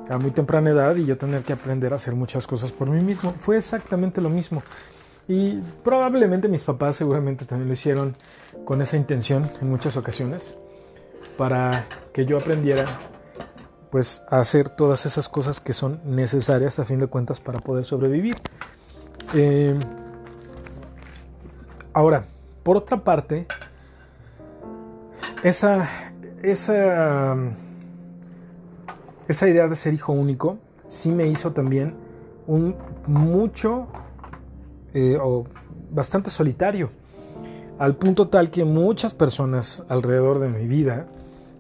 a 0.09 0.19
muy 0.19 0.31
temprana 0.31 0.71
edad 0.71 0.95
y 0.95 1.05
yo 1.05 1.19
tener 1.19 1.43
que 1.43 1.53
aprender 1.53 1.93
a 1.93 1.97
hacer 1.97 2.15
muchas 2.15 2.47
cosas 2.47 2.71
por 2.71 2.89
mí 2.89 3.03
mismo. 3.03 3.35
Fue 3.37 3.57
exactamente 3.57 4.21
lo 4.21 4.31
mismo. 4.31 4.63
Y 5.27 5.57
probablemente 5.83 6.47
mis 6.47 6.63
papás 6.63 6.95
seguramente 6.95 7.45
también 7.45 7.67
lo 7.67 7.75
hicieron 7.75 8.15
con 8.65 8.81
esa 8.83 8.97
intención 8.97 9.51
en 9.61 9.69
muchas 9.69 9.97
ocasiones 9.97 10.57
para 11.37 11.87
que 12.15 12.25
yo 12.25 12.39
aprendiera 12.39 12.87
pues 13.91 14.23
a 14.31 14.39
hacer 14.39 14.69
todas 14.69 15.07
esas 15.07 15.29
cosas 15.29 15.59
que 15.59 15.73
son 15.73 16.01
necesarias 16.05 16.79
a 16.79 16.85
fin 16.85 17.01
de 17.01 17.09
cuentas 17.09 17.41
para 17.41 17.59
poder 17.59 17.85
sobrevivir. 17.85 18.37
Eh, 19.35 19.77
ahora, 21.95 22.27
por 22.63 22.77
otra 22.77 22.99
parte, 22.99 23.49
esa, 25.43 25.89
esa, 26.43 27.37
esa 29.29 29.49
idea 29.49 29.69
de 29.69 29.77
ser 29.77 29.95
hijo 29.95 30.13
único 30.13 30.59
sí 30.89 31.11
me 31.11 31.27
hizo 31.27 31.53
también 31.53 31.95
un 32.47 32.75
mucho 33.07 33.89
eh, 34.93 35.17
o 35.21 35.47
bastante 35.91 36.31
solitario, 36.31 36.91
al 37.79 37.97
punto 37.97 38.29
tal 38.29 38.51
que 38.51 38.65
muchas 38.65 39.15
personas 39.15 39.85
alrededor 39.89 40.39
de 40.41 40.49
mi 40.49 40.67
vida, 40.67 41.07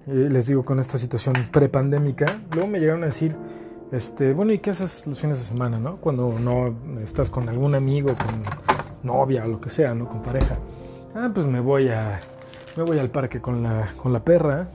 eh, 0.07 0.29
les 0.31 0.49
digo 0.49 0.65
con 0.65 0.81
esta 0.81 0.99
situación 0.99 1.35
prepandémica, 1.51 2.27
luego 2.53 2.69
me 2.69 2.81
llegaron 2.81 3.05
a 3.05 3.07
decir, 3.07 3.35
este, 3.93 4.33
bueno, 4.33 4.53
¿y 4.53 4.59
qué 4.59 4.71
haces 4.71 5.07
los 5.07 5.21
fines 5.21 5.39
de 5.39 5.45
semana, 5.45 5.79
no? 5.79 5.97
Cuando 5.97 6.39
no 6.39 6.75
estás 7.03 7.31
con 7.31 7.49
algún 7.49 7.75
amigo, 7.75 8.09
con 8.15 8.43
novia 9.03 9.45
o 9.45 9.49
lo 9.49 9.61
que 9.61 9.71
sea, 9.71 9.95
¿no? 9.95 10.07
Con 10.07 10.23
pareja. 10.23 10.57
Ah, 11.15 11.31
pues 11.33 11.47
me 11.47 11.61
voy 11.61 11.89
a 11.89 12.21
me 12.77 12.83
voy 12.83 12.99
al 12.99 13.11
parque 13.11 13.41
con 13.41 13.63
la, 13.63 13.89
con 13.97 14.13
la 14.13 14.21
perra, 14.21 14.69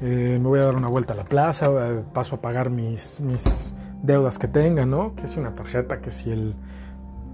eh, 0.00 0.38
me 0.40 0.48
voy 0.48 0.60
a 0.60 0.64
dar 0.64 0.76
una 0.76 0.88
vuelta 0.88 1.12
a 1.12 1.16
la 1.16 1.24
plaza, 1.24 1.66
eh, 1.66 2.02
paso 2.12 2.36
a 2.36 2.40
pagar 2.40 2.70
mis, 2.70 3.20
mis 3.20 3.72
deudas 4.02 4.38
que 4.38 4.48
tenga, 4.48 4.86
¿no? 4.86 5.14
Que 5.14 5.28
si 5.28 5.38
una 5.38 5.54
tarjeta, 5.54 6.00
que 6.00 6.10
si 6.10 6.30
el, 6.30 6.54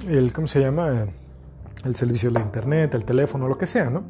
el 0.09 0.33
¿cómo 0.33 0.49
se 0.49 0.61
llama? 0.61 1.07
El 1.85 1.95
servicio 1.95 2.31
de 2.31 2.41
internet, 2.41 2.95
el 2.95 3.05
teléfono, 3.05 3.47
lo 3.49 3.57
que 3.57 3.67
sea, 3.67 3.89
¿no? 3.89 4.03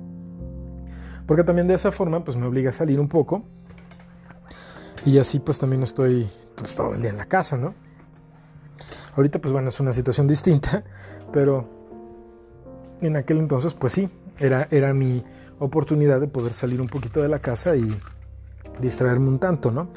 Porque 1.26 1.44
también 1.44 1.68
de 1.68 1.74
esa 1.74 1.92
forma, 1.92 2.24
pues 2.24 2.36
me 2.36 2.46
obliga 2.46 2.70
a 2.70 2.72
salir 2.72 2.98
un 2.98 3.08
poco. 3.08 3.42
Y 5.04 5.18
así 5.18 5.38
pues 5.38 5.58
también 5.58 5.82
estoy 5.82 6.28
pues, 6.56 6.74
todo 6.74 6.94
el 6.94 7.00
día 7.00 7.10
en 7.10 7.18
la 7.18 7.26
casa, 7.26 7.56
¿no? 7.56 7.74
Ahorita 9.16 9.38
pues 9.38 9.52
bueno, 9.52 9.68
es 9.68 9.80
una 9.80 9.92
situación 9.92 10.26
distinta, 10.26 10.82
pero 11.32 11.68
en 13.00 13.16
aquel 13.16 13.38
entonces 13.38 13.74
pues 13.74 13.92
sí, 13.92 14.08
era, 14.38 14.68
era 14.70 14.92
mi, 14.94 15.22
oportunidad 15.58 16.20
de 16.20 16.28
poder 16.28 16.52
salir 16.52 16.80
un 16.80 16.88
poquito 16.88 17.22
de 17.22 17.28
la 17.28 17.38
casa 17.38 17.76
y 17.76 17.86
distraerme 18.80 19.28
un 19.28 19.38
tanto, 19.38 19.70
¿no? 19.70 19.88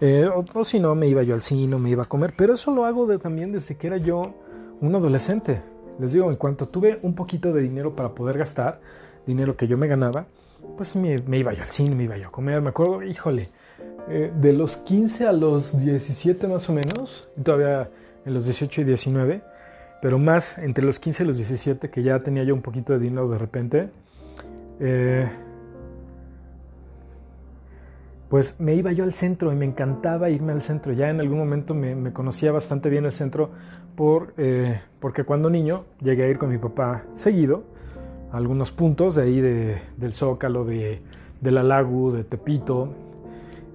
Eh, 0.00 0.28
o, 0.54 0.64
si 0.64 0.80
no, 0.80 0.94
me 0.94 1.08
iba 1.08 1.22
yo 1.22 1.34
al 1.34 1.42
cine, 1.42 1.76
me 1.76 1.90
iba 1.90 2.04
a 2.04 2.06
comer, 2.06 2.32
pero 2.36 2.54
eso 2.54 2.70
lo 2.70 2.84
hago 2.84 3.18
también 3.18 3.52
desde 3.52 3.76
que 3.76 3.86
era 3.86 3.98
yo 3.98 4.34
un 4.80 4.94
adolescente. 4.94 5.62
Les 5.98 6.12
digo, 6.12 6.30
en 6.30 6.36
cuanto 6.36 6.68
tuve 6.68 6.98
un 7.02 7.14
poquito 7.14 7.52
de 7.52 7.60
dinero 7.60 7.94
para 7.94 8.14
poder 8.14 8.38
gastar, 8.38 8.80
dinero 9.26 9.56
que 9.56 9.66
yo 9.66 9.76
me 9.76 9.86
ganaba, 9.86 10.26
pues 10.76 10.96
me, 10.96 11.38
iba 11.38 11.52
yo 11.52 11.62
al 11.62 11.68
cine, 11.68 11.94
me 11.94 12.04
iba 12.04 12.16
yo 12.16 12.28
a 12.28 12.32
comer. 12.32 12.62
Me 12.62 12.70
acuerdo, 12.70 13.02
híjole, 13.02 13.50
eh, 14.08 14.32
de 14.34 14.52
los 14.54 14.78
15 14.78 15.26
a 15.26 15.32
los 15.32 15.78
17 15.78 16.46
más 16.48 16.68
o 16.70 16.72
menos, 16.72 17.28
todavía 17.42 17.90
en 18.24 18.32
los 18.32 18.46
18 18.46 18.80
y 18.80 18.84
19, 18.84 19.42
pero 20.00 20.18
más 20.18 20.56
entre 20.56 20.84
los 20.84 20.98
15 20.98 21.24
y 21.24 21.26
los 21.26 21.36
17, 21.36 21.90
que 21.90 22.02
ya 22.02 22.22
tenía 22.22 22.44
yo 22.44 22.54
un 22.54 22.62
poquito 22.62 22.94
de 22.94 23.00
dinero 23.00 23.28
de 23.28 23.36
repente, 23.36 23.90
eh, 24.80 25.28
pues 28.30 28.60
me 28.60 28.74
iba 28.74 28.92
yo 28.92 29.02
al 29.02 29.12
centro 29.12 29.52
y 29.52 29.56
me 29.56 29.64
encantaba 29.64 30.30
irme 30.30 30.52
al 30.52 30.62
centro. 30.62 30.92
Ya 30.92 31.10
en 31.10 31.20
algún 31.20 31.38
momento 31.38 31.74
me, 31.74 32.12
conocía 32.12 32.52
bastante 32.52 32.88
bien 32.88 33.04
el 33.04 33.12
centro 33.12 33.50
por, 33.96 34.34
eh, 34.38 34.80
porque 35.00 35.24
cuando 35.24 35.50
niño 35.50 35.84
llegué 36.00 36.24
a 36.24 36.28
ir 36.28 36.38
con 36.38 36.48
mi 36.48 36.56
papá 36.56 37.02
seguido 37.12 37.64
a 38.32 38.36
algunos 38.36 38.70
puntos 38.70 39.16
de 39.16 39.22
ahí 39.22 39.40
del 39.40 40.12
Zócalo, 40.12 40.64
de, 40.64 41.02
la 41.42 41.64
Lagu, 41.64 42.12
de 42.12 42.22
Tepito, 42.22 42.94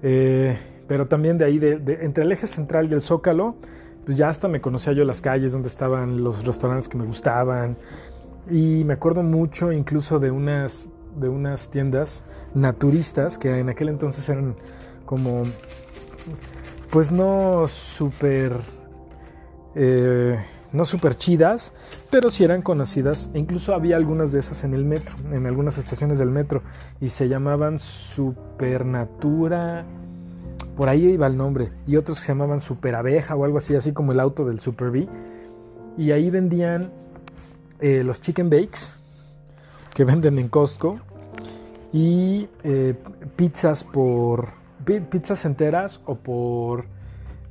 eh, 0.02 0.58
pero 0.88 1.08
también 1.08 1.38
de 1.38 1.44
ahí, 1.44 1.60
de, 1.60 2.00
entre 2.02 2.24
el 2.24 2.32
eje 2.32 2.48
central 2.48 2.88
y 2.90 2.94
el 2.94 3.02
Zócalo, 3.02 3.56
pues 4.06 4.16
ya 4.16 4.30
hasta 4.30 4.48
me 4.48 4.62
conocía 4.62 4.94
yo 4.94 5.04
las 5.04 5.20
calles 5.20 5.52
donde 5.52 5.68
estaban 5.68 6.24
los 6.24 6.46
restaurantes 6.46 6.88
que 6.88 6.98
me 6.98 7.06
gustaban. 7.06 7.76
Y 8.50 8.84
me 8.86 8.94
acuerdo 8.94 9.22
mucho 9.22 9.74
incluso 9.74 10.20
de 10.20 10.32
unas 10.32 10.92
de 11.16 11.30
unas 11.30 11.70
tiendas 11.70 12.24
naturistas 12.54 13.38
que 13.38 13.60
en 13.60 13.70
aquel 13.70 13.90
entonces 13.90 14.28
eran 14.30 14.56
como, 15.06 15.44
pues 16.92 17.12
no 17.12 17.68
súper, 17.68 18.54
eh, 19.76 20.38
no 20.72 20.86
súper 20.86 21.16
chidas, 21.16 21.74
pero 22.10 22.30
sí 22.30 22.44
eran 22.44 22.62
conocidas. 22.62 23.30
Incluso 23.34 23.74
había 23.74 23.98
algunas 23.98 24.32
de 24.32 24.40
esas 24.40 24.64
en 24.64 24.74
el 24.74 24.86
metro, 24.86 25.16
en 25.32 25.46
algunas 25.46 25.78
estaciones 25.78 26.20
del 26.20 26.32
metro, 26.32 26.62
y 27.00 27.10
se 27.10 27.28
llamaban 27.28 27.80
Supernatura. 27.80 29.86
Por 30.76 30.90
ahí 30.90 31.06
iba 31.06 31.28
el 31.28 31.38
nombre. 31.38 31.72
Y 31.88 31.96
otros 31.96 32.20
se 32.20 32.28
llamaban 32.28 32.62
Super 32.62 32.96
Abeja 32.96 33.36
o 33.36 33.46
algo 33.46 33.60
así, 33.60 33.76
así 33.76 33.94
como 33.94 34.12
el 34.12 34.20
auto 34.20 34.46
del 34.46 34.60
Super 34.60 34.92
B. 34.92 35.08
Y 35.98 36.12
ahí 36.12 36.30
vendían 36.30 36.92
eh, 37.80 38.04
los 38.04 38.22
chicken 38.22 38.50
bakes, 38.50 39.00
que 39.96 40.04
venden 40.04 40.38
en 40.38 40.50
Costco 40.50 41.00
y 41.92 42.48
eh, 42.64 42.94
pizzas 43.36 43.84
por 43.84 44.50
pizzas 45.10 45.46
enteras 45.46 46.02
o 46.06 46.16
por 46.16 46.86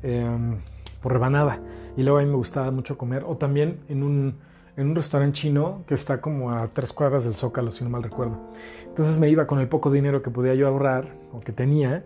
em, 0.03 0.59
por 1.03 1.13
rebanada. 1.13 1.59
Y 1.97 2.03
luego 2.03 2.19
a 2.19 2.23
mí 2.23 2.29
me 2.29 2.37
gustaba 2.37 2.71
mucho 2.71 2.97
comer 2.97 3.25
o 3.27 3.37
también 3.37 3.81
en 3.89 4.03
un 4.05 4.37
en 4.77 4.91
un 4.91 4.97
restaurante 4.97 5.39
chino 5.39 5.85
que 5.87 5.95
está 5.95 6.21
como 6.21 6.51
a 6.53 6.67
tres 6.69 6.93
cuadras 6.93 7.25
del 7.25 7.35
Zócalo 7.35 7.73
si 7.73 7.83
no 7.83 7.91
mal 7.91 8.03
recuerdo. 8.03 8.39
Entonces 8.87 9.19
me 9.19 9.31
iba 9.31 9.47
con 9.47 9.59
el 9.59 9.69
poco 9.69 9.91
dinero 9.91 10.21
que 10.21 10.31
podía 10.31 10.55
yo 10.55 10.69
ahorrar 10.69 11.17
o 11.33 11.41
que 11.41 11.53
tenía 11.53 12.05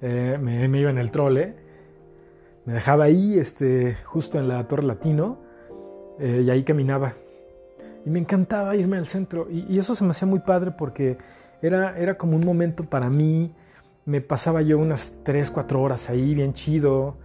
eh, 0.00 0.38
me, 0.40 0.66
iba 0.78 0.90
en 0.90 0.98
el 0.98 1.10
trole 1.10 1.54
me 2.64 2.74
dejaba 2.74 3.04
ahí 3.04 3.38
este 3.38 3.96
justo 4.04 4.38
en 4.38 4.48
la 4.48 4.66
Torre 4.66 4.84
Latino 4.84 5.38
eh, 6.18 6.42
y 6.44 6.50
ahí 6.50 6.64
caminaba 6.64 7.14
y 8.04 8.10
me 8.10 8.18
encantaba 8.18 8.76
irme 8.76 8.96
al 8.96 9.06
centro. 9.06 9.48
Y, 9.50 9.78
eso 9.78 9.94
se 9.94 10.04
me 10.04 10.10
hacía 10.10 10.26
muy 10.26 10.40
padre 10.40 10.70
porque 10.70 11.18
era, 11.62 11.98
era 11.98 12.16
como 12.16 12.36
un 12.36 12.44
momento 12.44 12.84
para 12.84 13.10
mí. 13.10 13.52
Me 14.04 14.20
pasaba 14.20 14.62
yo 14.62 14.78
unas 14.78 15.14
3, 15.22 15.50
4 15.50 15.82
horas 15.82 16.08
ahí, 16.10 16.34
bien 16.34 16.54
chido. 16.54 17.16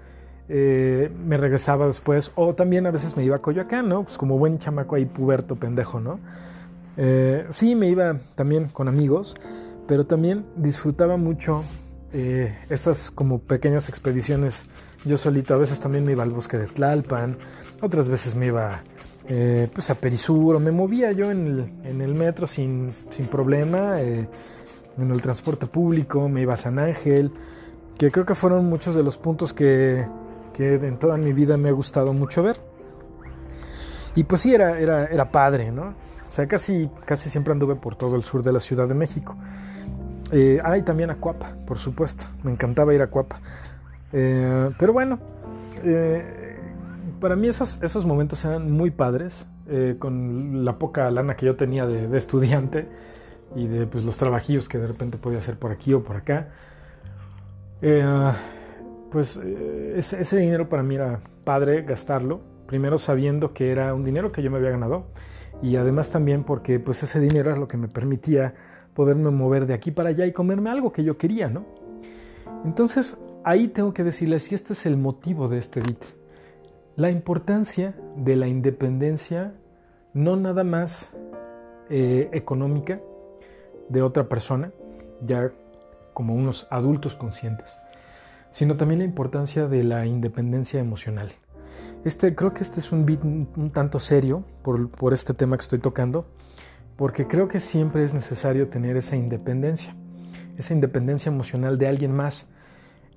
Eh, 0.49 1.09
me 1.25 1.38
regresaba 1.38 1.88
después. 1.88 2.31
O 2.36 2.53
también 2.53 2.86
a 2.86 2.91
veces 2.91 3.15
me 3.15 3.23
iba 3.23 3.38
a 3.38 3.39
Coyoacán, 3.39 3.88
¿no? 3.88 4.03
Pues 4.03 4.17
como 4.17 4.38
buen 4.38 4.57
chamaco 4.59 4.95
ahí, 4.95 5.05
puberto, 5.05 5.55
pendejo, 5.55 5.99
¿no? 5.99 6.19
Eh, 6.97 7.45
sí, 7.49 7.75
me 7.75 7.88
iba 7.88 8.17
también 8.36 8.67
con 8.67 8.88
amigos, 8.88 9.36
pero 9.88 10.05
también 10.05 10.45
disfrutaba 10.55 11.17
mucho 11.17 11.63
eh, 12.13 12.55
estas 12.69 13.09
como 13.09 13.39
pequeñas 13.39 13.89
expediciones 13.89 14.67
yo 15.05 15.17
solito. 15.17 15.53
A 15.53 15.57
veces 15.57 15.79
también 15.79 16.05
me 16.05 16.12
iba 16.12 16.23
al 16.23 16.31
bosque 16.31 16.57
de 16.57 16.67
Tlalpan, 16.67 17.38
otras 17.81 18.09
veces 18.09 18.36
me 18.36 18.47
iba 18.47 18.81
eh, 19.27 19.69
pues 19.73 19.89
a 19.89 19.95
Perisur, 19.95 20.59
me 20.59 20.71
movía 20.71 21.12
yo 21.12 21.31
en 21.31 21.71
el, 21.83 22.13
metro 22.13 22.45
sin, 22.47 22.91
problema, 23.31 24.01
eh, 24.01 24.27
en 24.97 25.12
el 25.12 25.21
transporte 25.21 25.65
público, 25.65 26.27
me 26.27 26.41
iba 26.41 26.53
a 26.53 26.57
San 26.57 26.79
Ángel, 26.79 27.31
que 27.97 28.12
creo 28.12 28.25
que 28.25 28.36
fueron 28.36 28.65
muchos 28.65 28.95
de 28.95 29.03
los 29.03 29.17
puntos 29.17 29.53
que, 29.53 30.05
en 30.57 30.99
toda 30.99 31.17
mi 31.17 31.33
vida 31.33 31.57
me 31.57 31.69
ha 31.69 31.71
gustado 31.71 32.13
mucho 32.13 32.43
ver. 32.43 32.57
Y 34.15 34.25
pues 34.25 34.41
sí, 34.41 34.53
era, 34.53 34.79
era, 34.79 35.05
era 35.05 35.31
padre, 35.31 35.71
¿no? 35.71 35.95
O 36.27 36.31
sea, 36.36 36.47
casi, 36.47 36.89
casi 37.05 37.29
siempre 37.29 37.53
anduve 37.53 37.75
por 37.75 37.95
todo 37.95 38.15
el 38.15 38.23
sur 38.23 38.43
de 38.43 38.51
la 38.51 38.59
Ciudad 38.59 38.88
de 38.88 38.93
México. 38.93 39.36
Eh, 40.31 40.59
ah, 40.63 40.77
y 40.77 40.81
también 40.81 41.12
a 41.12 41.15
Cuapa, 41.15 41.55
por 41.65 41.77
supuesto. 41.77 42.23
Me 42.43 42.51
encantaba 42.51 42.93
ir 42.93 43.01
a 43.01 43.07
Cuapa. 43.07 43.39
Eh, 44.12 44.71
pero 44.77 44.93
bueno, 44.93 45.19
para 47.23 47.38
mí 47.38 47.47
esos, 47.47 47.79
esos 47.81 48.05
momentos 48.05 48.43
eran 48.43 48.69
muy 48.69 48.91
padres, 48.91 49.47
eh, 49.69 49.95
con 49.97 50.65
la 50.65 50.77
poca 50.77 51.09
lana 51.09 51.38
que 51.38 51.45
yo 51.45 51.55
tenía 51.55 51.88
de, 51.88 52.17
estudiante. 52.17 52.86
y 53.55 53.65
de 53.65 53.88
pues, 53.88 54.03
los 54.03 54.17
trabajillos 54.17 54.67
que 54.67 54.77
de 54.77 54.88
repente 54.88 55.17
podía 55.17 55.39
hacer 55.39 55.57
por 55.57 55.71
aquí 55.71 55.93
o 55.93 56.03
por 56.03 56.17
acá. 56.17 56.49
Eh, 57.81 58.03
pues 59.09 59.39
eh, 59.41 59.93
ese, 59.95 60.38
dinero 60.38 60.67
para 60.67 60.83
mí 60.83 60.95
era 60.95 61.21
padre 61.45 61.83
gastarlo, 61.83 62.41
primero 62.67 62.97
sabiendo 62.97 63.53
que 63.53 63.71
era 63.71 63.93
un 63.93 64.03
dinero 64.03 64.33
que 64.33 64.43
yo 64.43 64.51
me 64.51 64.57
había 64.57 64.71
ganado 64.71 65.05
y 65.62 65.77
además 65.77 66.12
también 66.12 66.43
porque 66.43 66.77
pues 66.77 67.03
ese 67.03 67.21
dinero 67.21 67.53
es 67.53 67.57
lo 67.57 67.69
que 67.69 67.77
me 67.77 67.88
permitía 67.88 68.53
poderme 68.93 69.29
mover 69.31 69.65
de 69.65 69.73
aquí 69.73 69.91
para 69.91 70.09
allá 70.09 70.25
y 70.25 70.33
comerme 70.33 70.71
algo 70.71 70.91
que 70.91 71.05
yo 71.05 71.17
quería, 71.17 71.47
¿no? 71.47 71.63
Entonces 72.65 73.17
ahí 73.45 73.69
tengo 73.69 73.93
que 73.93 74.03
decirles, 74.03 74.51
y 74.51 74.55
este 74.55 74.73
es 74.73 74.86
el 74.86 74.97
motivo 74.97 75.47
de 75.47 75.59
este 75.59 75.79
edit, 75.79 76.03
la 76.95 77.10
importancia 77.10 77.95
de 78.15 78.36
la 78.36 78.47
independencia 78.47 79.53
no 80.13 80.36
nada 80.36 80.63
más 80.63 81.12
eh, 81.89 82.29
económica 82.34 82.99
de 83.89 84.01
otra 84.01 84.29
persona, 84.29 84.71
ya 85.25 85.51
como 86.13 86.36
unos 86.36 86.67
adultos 86.69 87.15
conscientes, 87.15 87.79
sino 88.51 88.77
también 88.77 88.99
la 88.99 89.06
importancia 89.06 89.67
de 89.67 89.84
la 89.84 90.06
independencia 90.06 90.79
emocional. 90.79 91.29
Este, 92.06 92.36
creo 92.36 92.53
que 92.53 92.62
este 92.62 92.79
es 92.79 92.91
un 92.91 93.06
bit 93.06 93.23
un, 93.23 93.71
tanto 93.73 93.97
serio 93.97 94.43
por, 94.62 94.91
por 94.91 95.13
este 95.13 95.34
tema 95.34 95.58
que 95.58 95.63
estoy 95.63 95.79
tocando, 95.79 96.27
porque 96.95 97.27
creo 97.27 97.47
que 97.47 97.60
siempre 97.60 98.03
es 98.03 98.13
necesario 98.13 98.69
tener 98.69 98.97
esa 98.97 99.15
independencia, 99.15 99.95
esa 100.58 100.73
independencia 100.73 101.32
emocional 101.32 101.79
de 101.79 101.88
alguien 101.88 102.12
más. 102.12 102.45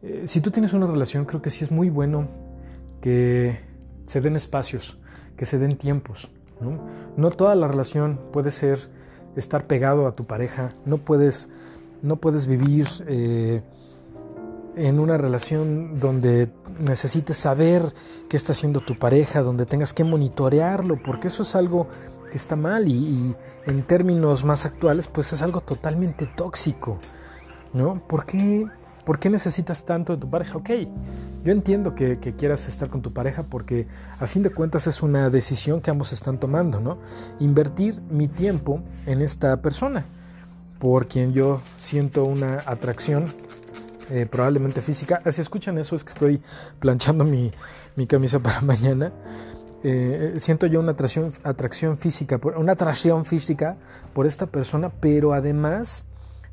Eh, 0.02 0.22
si 0.26 0.40
tú 0.40 0.50
tienes 0.50 0.72
una 0.72 0.86
relación, 0.86 1.26
creo 1.26 1.42
que 1.42 1.50
sí 1.50 1.62
es 1.62 1.70
muy 1.70 1.90
bueno 1.90 2.45
que 3.00 3.60
se 4.04 4.20
den 4.20 4.36
espacios, 4.36 4.98
que 5.36 5.46
se 5.46 5.58
den 5.58 5.76
tiempos. 5.76 6.30
No, 7.16 7.30
toda 7.30 7.54
la 7.54 7.68
relación 7.68 8.18
puede 8.32 8.50
ser 8.50 8.78
estar 9.36 9.66
pegado 9.66 10.06
a 10.06 10.12
tu 10.12 10.24
pareja, 10.24 10.72
no 10.86 10.98
puedes, 10.98 11.50
no 12.02 12.16
puedes 12.16 12.46
vivir 12.46 12.86
eh, 13.06 13.62
en 14.76 14.98
una 14.98 15.18
relación 15.18 16.00
donde 16.00 16.48
necesites 16.80 17.36
saber 17.36 17.94
qué 18.28 18.36
está 18.36 18.52
haciendo 18.52 18.80
tu 18.80 18.98
pareja, 18.98 19.42
donde 19.42 19.66
tengas 19.66 19.92
que 19.92 20.04
monitorearlo, 20.04 20.96
porque 21.02 21.28
eso 21.28 21.42
es 21.42 21.54
algo 21.54 21.88
que 22.30 22.36
está 22.36 22.56
mal 22.56 22.88
y, 22.88 23.34
en 23.66 23.82
términos 23.82 24.44
más 24.44 24.64
actuales 24.64 25.08
pues 25.08 25.32
es 25.32 25.42
algo 25.42 25.60
totalmente 25.60 26.26
tóxico, 26.26 26.98
¿no? 27.72 28.00
¿Por 28.06 28.26
qué, 28.26 28.66
¿Por 29.06 29.20
qué 29.20 29.30
necesitas 29.30 29.84
tanto 29.84 30.14
de 30.14 30.20
tu 30.20 30.28
pareja? 30.28 30.58
Ok, 30.58 30.70
yo 31.44 31.52
entiendo 31.52 31.94
que, 31.94 32.18
quieras 32.18 32.66
estar 32.66 32.88
con 32.88 33.02
tu 33.02 33.12
pareja 33.12 33.44
porque 33.44 33.86
a 34.18 34.26
fin 34.26 34.42
de 34.42 34.50
cuentas 34.50 34.88
es 34.88 35.00
una 35.00 35.30
decisión 35.30 35.80
que 35.80 35.92
ambos 35.92 36.12
están 36.12 36.40
tomando, 36.40 36.80
¿no? 36.80 36.98
Invertir 37.38 38.00
mi 38.10 38.26
tiempo 38.26 38.82
en 39.06 39.22
esta 39.22 39.62
persona 39.62 40.04
por 40.80 41.06
quien 41.06 41.32
yo 41.32 41.60
siento 41.78 42.24
una 42.24 42.64
atracción 42.66 43.26
eh, 44.10 44.26
probablemente 44.28 44.82
física. 44.82 45.22
Si 45.30 45.40
escuchan 45.40 45.78
eso 45.78 45.94
es 45.94 46.02
que 46.02 46.10
estoy 46.10 46.42
planchando 46.80 47.24
mi, 47.24 47.52
mi 47.94 48.08
camisa 48.08 48.38
para 48.40 48.60
mañana. 48.62 49.12
Eh, 49.84 50.34
siento 50.38 50.66
yo 50.66 50.80
una 50.80 50.92
atracción, 50.92 51.30
atracción 51.44 51.96
física, 51.96 52.40
una 52.56 52.72
atracción 52.72 53.24
física 53.24 53.76
por 54.12 54.26
esta 54.26 54.46
persona, 54.46 54.90
pero 55.00 55.32
además 55.32 56.04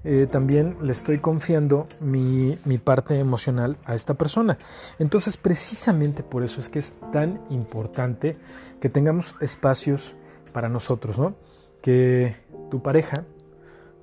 eh, 0.03 0.27
también 0.29 0.77
le 0.81 0.91
estoy 0.91 1.19
confiando 1.19 1.87
mi, 2.01 2.57
mi, 2.65 2.77
parte 2.77 3.17
emocional 3.19 3.77
a 3.85 3.95
esta 3.95 4.15
persona. 4.15 4.57
Entonces, 4.99 5.37
precisamente 5.37 6.23
por 6.23 6.43
eso 6.43 6.59
es 6.59 6.69
que 6.69 6.79
es 6.79 6.93
tan 7.11 7.41
importante 7.49 8.37
que 8.81 8.89
tengamos 8.89 9.35
espacios 9.39 10.15
para 10.51 10.67
nosotros, 10.67 11.17
¿no? 11.19 11.35
Que 11.81 12.35
tu 12.69 12.81
pareja 12.81 13.23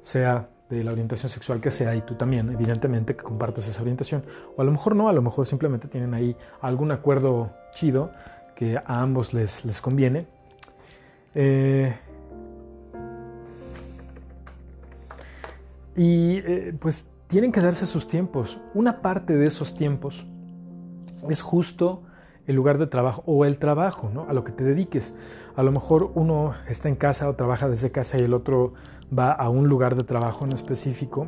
sea 0.03 0.49
de 0.71 0.85
la 0.85 0.93
orientación 0.93 1.29
sexual 1.29 1.61
que 1.61 1.71
sea 1.71 1.95
y 1.95 2.03
tú 2.03 2.15
también, 2.15 2.51
evidentemente, 2.51 3.17
que 3.17 3.23
compartas 3.23 3.67
esa 3.67 3.83
orientación. 3.83 4.25
O 4.57 4.63
a 4.63 4.65
lo 4.65 4.71
mejor 4.71 4.97
no, 4.97 5.09
a 5.09 5.13
lo 5.13 5.21
mejor 5.21 5.47
simplemente 5.47 5.89
tienen 5.89 6.15
ahí 6.15 6.37
algún 6.61 6.93
acuerdo 6.93 7.51
chido 7.75 8.13
que 8.55 8.77
a 8.77 9.03
ambos 9.03 9.35
les, 9.35 9.65
les 9.65 9.81
conviene. 9.81 10.27
Eh, 11.35 11.95
y 16.01 16.39
eh, 16.39 16.75
pues 16.81 17.11
tienen 17.27 17.53
que 17.53 17.61
darse 17.61 17.85
sus 17.85 18.09
tiempos. 18.09 18.59
Una 18.73 19.03
parte 19.03 19.37
de 19.37 19.47
esos 19.47 19.75
tiempos 19.75 20.27
es 21.29 21.43
justo 21.43 22.05
el 22.47 22.57
lugar 22.57 22.79
de 22.79 22.87
trabajo 22.87 23.23
o 23.27 23.45
el 23.45 23.59
trabajo, 23.59 24.11
¿no? 24.11 24.27
A 24.27 24.33
lo 24.33 24.43
que 24.43 24.51
te 24.51 24.65
dediques. 24.65 25.15
A 25.57 25.63
lo 25.63 25.73
mejor 25.73 26.11
uno 26.15 26.55
está 26.67 26.89
en 26.89 26.97
casa 26.97 27.29
o 27.29 27.35
trabaja 27.35 27.69
desde 27.69 27.93
casa 27.93 28.19
y 28.19 28.23
el 28.23 28.33
otro 28.33 28.73
va 29.17 29.31
a 29.31 29.51
un 29.51 29.69
lugar 29.69 29.95
de 29.95 30.05
trabajo 30.05 30.47
en 30.47 30.53
específico. 30.53 31.27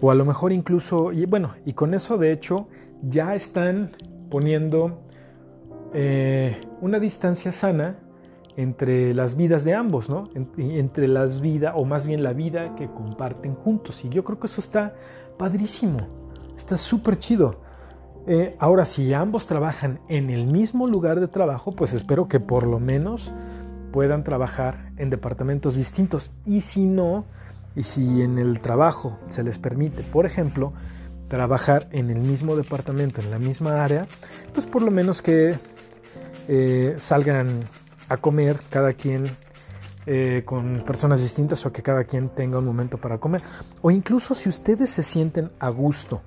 O 0.00 0.10
a 0.10 0.16
lo 0.16 0.24
mejor 0.24 0.50
incluso, 0.50 1.12
y 1.12 1.24
bueno, 1.24 1.54
y 1.64 1.74
con 1.74 1.94
eso 1.94 2.18
de 2.18 2.32
hecho 2.32 2.66
ya 3.02 3.36
están 3.36 3.92
poniendo 4.32 5.00
eh, 5.94 6.60
una 6.80 6.98
distancia 6.98 7.52
sana 7.52 8.00
entre 8.56 9.12
las 9.14 9.36
vidas 9.36 9.64
de 9.64 9.74
ambos, 9.74 10.08
¿no? 10.08 10.30
entre 10.56 11.08
las 11.08 11.40
vidas, 11.40 11.74
o 11.76 11.84
más 11.84 12.06
bien 12.06 12.22
la 12.22 12.32
vida 12.32 12.74
que 12.74 12.88
comparten 12.88 13.54
juntos. 13.54 14.04
Y 14.04 14.08
yo 14.08 14.24
creo 14.24 14.40
que 14.40 14.46
eso 14.46 14.60
está 14.60 14.94
padrísimo, 15.36 16.08
está 16.56 16.76
súper 16.78 17.18
chido. 17.18 17.60
Eh, 18.26 18.56
ahora, 18.58 18.86
si 18.86 19.12
ambos 19.12 19.46
trabajan 19.46 20.00
en 20.08 20.30
el 20.30 20.46
mismo 20.46 20.86
lugar 20.86 21.20
de 21.20 21.28
trabajo, 21.28 21.72
pues 21.72 21.92
espero 21.92 22.28
que 22.28 22.40
por 22.40 22.66
lo 22.66 22.80
menos 22.80 23.32
puedan 23.92 24.24
trabajar 24.24 24.90
en 24.96 25.10
departamentos 25.10 25.76
distintos. 25.76 26.30
Y 26.44 26.62
si 26.62 26.86
no, 26.86 27.24
y 27.76 27.82
si 27.82 28.22
en 28.22 28.38
el 28.38 28.60
trabajo 28.60 29.18
se 29.28 29.44
les 29.44 29.58
permite, 29.58 30.02
por 30.02 30.24
ejemplo, 30.26 30.72
trabajar 31.28 31.88
en 31.92 32.10
el 32.10 32.20
mismo 32.20 32.56
departamento, 32.56 33.20
en 33.20 33.30
la 33.30 33.38
misma 33.38 33.84
área, 33.84 34.06
pues 34.54 34.66
por 34.66 34.82
lo 34.82 34.90
menos 34.90 35.22
que 35.22 35.54
eh, 36.48 36.94
salgan 36.98 37.60
a 38.08 38.16
comer 38.16 38.60
cada 38.70 38.92
quien 38.92 39.26
eh, 40.06 40.42
con 40.44 40.84
personas 40.86 41.20
distintas 41.20 41.66
o 41.66 41.72
que 41.72 41.82
cada 41.82 42.04
quien 42.04 42.28
tenga 42.28 42.58
un 42.58 42.64
momento 42.64 42.98
para 42.98 43.18
comer. 43.18 43.42
O 43.82 43.90
incluso 43.90 44.34
si 44.34 44.48
ustedes 44.48 44.90
se 44.90 45.02
sienten 45.02 45.50
a 45.58 45.68
gusto 45.70 46.22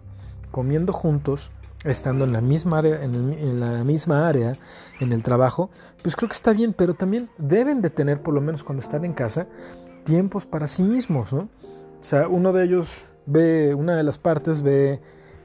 comiendo 0.52 0.92
juntos, 0.92 1.52
estando 1.86 2.26
en 2.26 2.34
la 2.34 2.42
misma 2.42 2.80
área, 2.80 3.04
en, 3.04 3.60
la 3.60 3.84
misma 3.84 4.28
área, 4.28 4.54
en 5.00 5.14
el 5.14 5.24
trabajo, 5.24 5.70
pues 6.04 6.16
creo 6.16 6.28
que 6.28 6.36
está 6.36 6.52
bien, 6.52 6.74
pero 6.74 6.94
también 6.94 7.30
deben 7.38 7.82
de 7.82 7.90
tener, 7.90 8.22
por 8.22 8.34
lo 8.34 8.42
menos 8.42 8.64
cuando 8.64 8.84
están 8.84 9.06
en 9.06 9.14
casa, 9.14 9.48
tiempos 10.04 10.46
para 10.46 10.68
sí 10.68 10.84
mismos, 10.84 11.32
¿no? 11.32 11.48
O 12.02 12.04
sea, 12.04 12.28
uno 12.28 12.52
de 12.52 12.66
ellos 12.66 13.06
ve, 13.26 13.74
una 13.74 13.96
de 13.96 14.04
las 14.04 14.18
partes 14.18 14.62
ve 14.62 15.00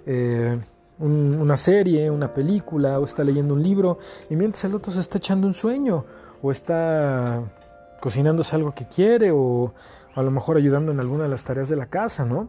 eh, 0.07 0.59
una 0.99 1.57
serie, 1.57 2.11
una 2.11 2.33
película, 2.33 2.99
o 2.99 3.05
está 3.05 3.25
leyendo 3.25 3.55
un 3.55 3.63
libro, 3.63 3.99
y 4.31 4.37
mientras 4.37 4.65
el 4.65 4.75
otro 4.75 4.93
se 4.93 5.01
está 5.01 5.19
echando 5.19 5.47
un 5.47 5.55
sueño, 5.55 6.05
o 6.45 6.51
está 6.51 7.43
cocinándose 8.01 8.55
algo 8.55 8.75
que 8.75 8.87
quiere, 8.87 9.31
o 9.33 9.73
a 10.15 10.23
lo 10.23 10.31
mejor 10.31 10.59
ayudando 10.59 10.93
en 10.93 11.01
alguna 11.01 11.23
de 11.23 11.31
las 11.31 11.43
tareas 11.43 11.71
de 11.71 11.77
la 11.77 11.87
casa, 11.87 12.27
¿no? 12.27 12.49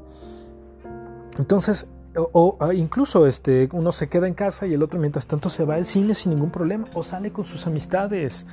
Entonces, 1.38 1.88
o, 2.14 2.58
incluso 2.74 3.26
este, 3.26 3.70
uno 3.72 3.94
se 3.94 4.10
queda 4.10 4.28
en 4.28 4.34
casa 4.34 4.68
y 4.68 4.74
el 4.74 4.84
otro 4.84 5.00
mientras 5.00 5.28
tanto 5.28 5.50
se 5.50 5.64
va 5.64 5.76
al 5.76 5.86
cine 5.86 6.14
sin 6.14 6.34
ningún 6.34 6.52
problema, 6.52 6.84
o 6.94 7.04
sale 7.04 7.32
con 7.32 7.46
sus 7.46 7.68
amistades. 7.68 8.46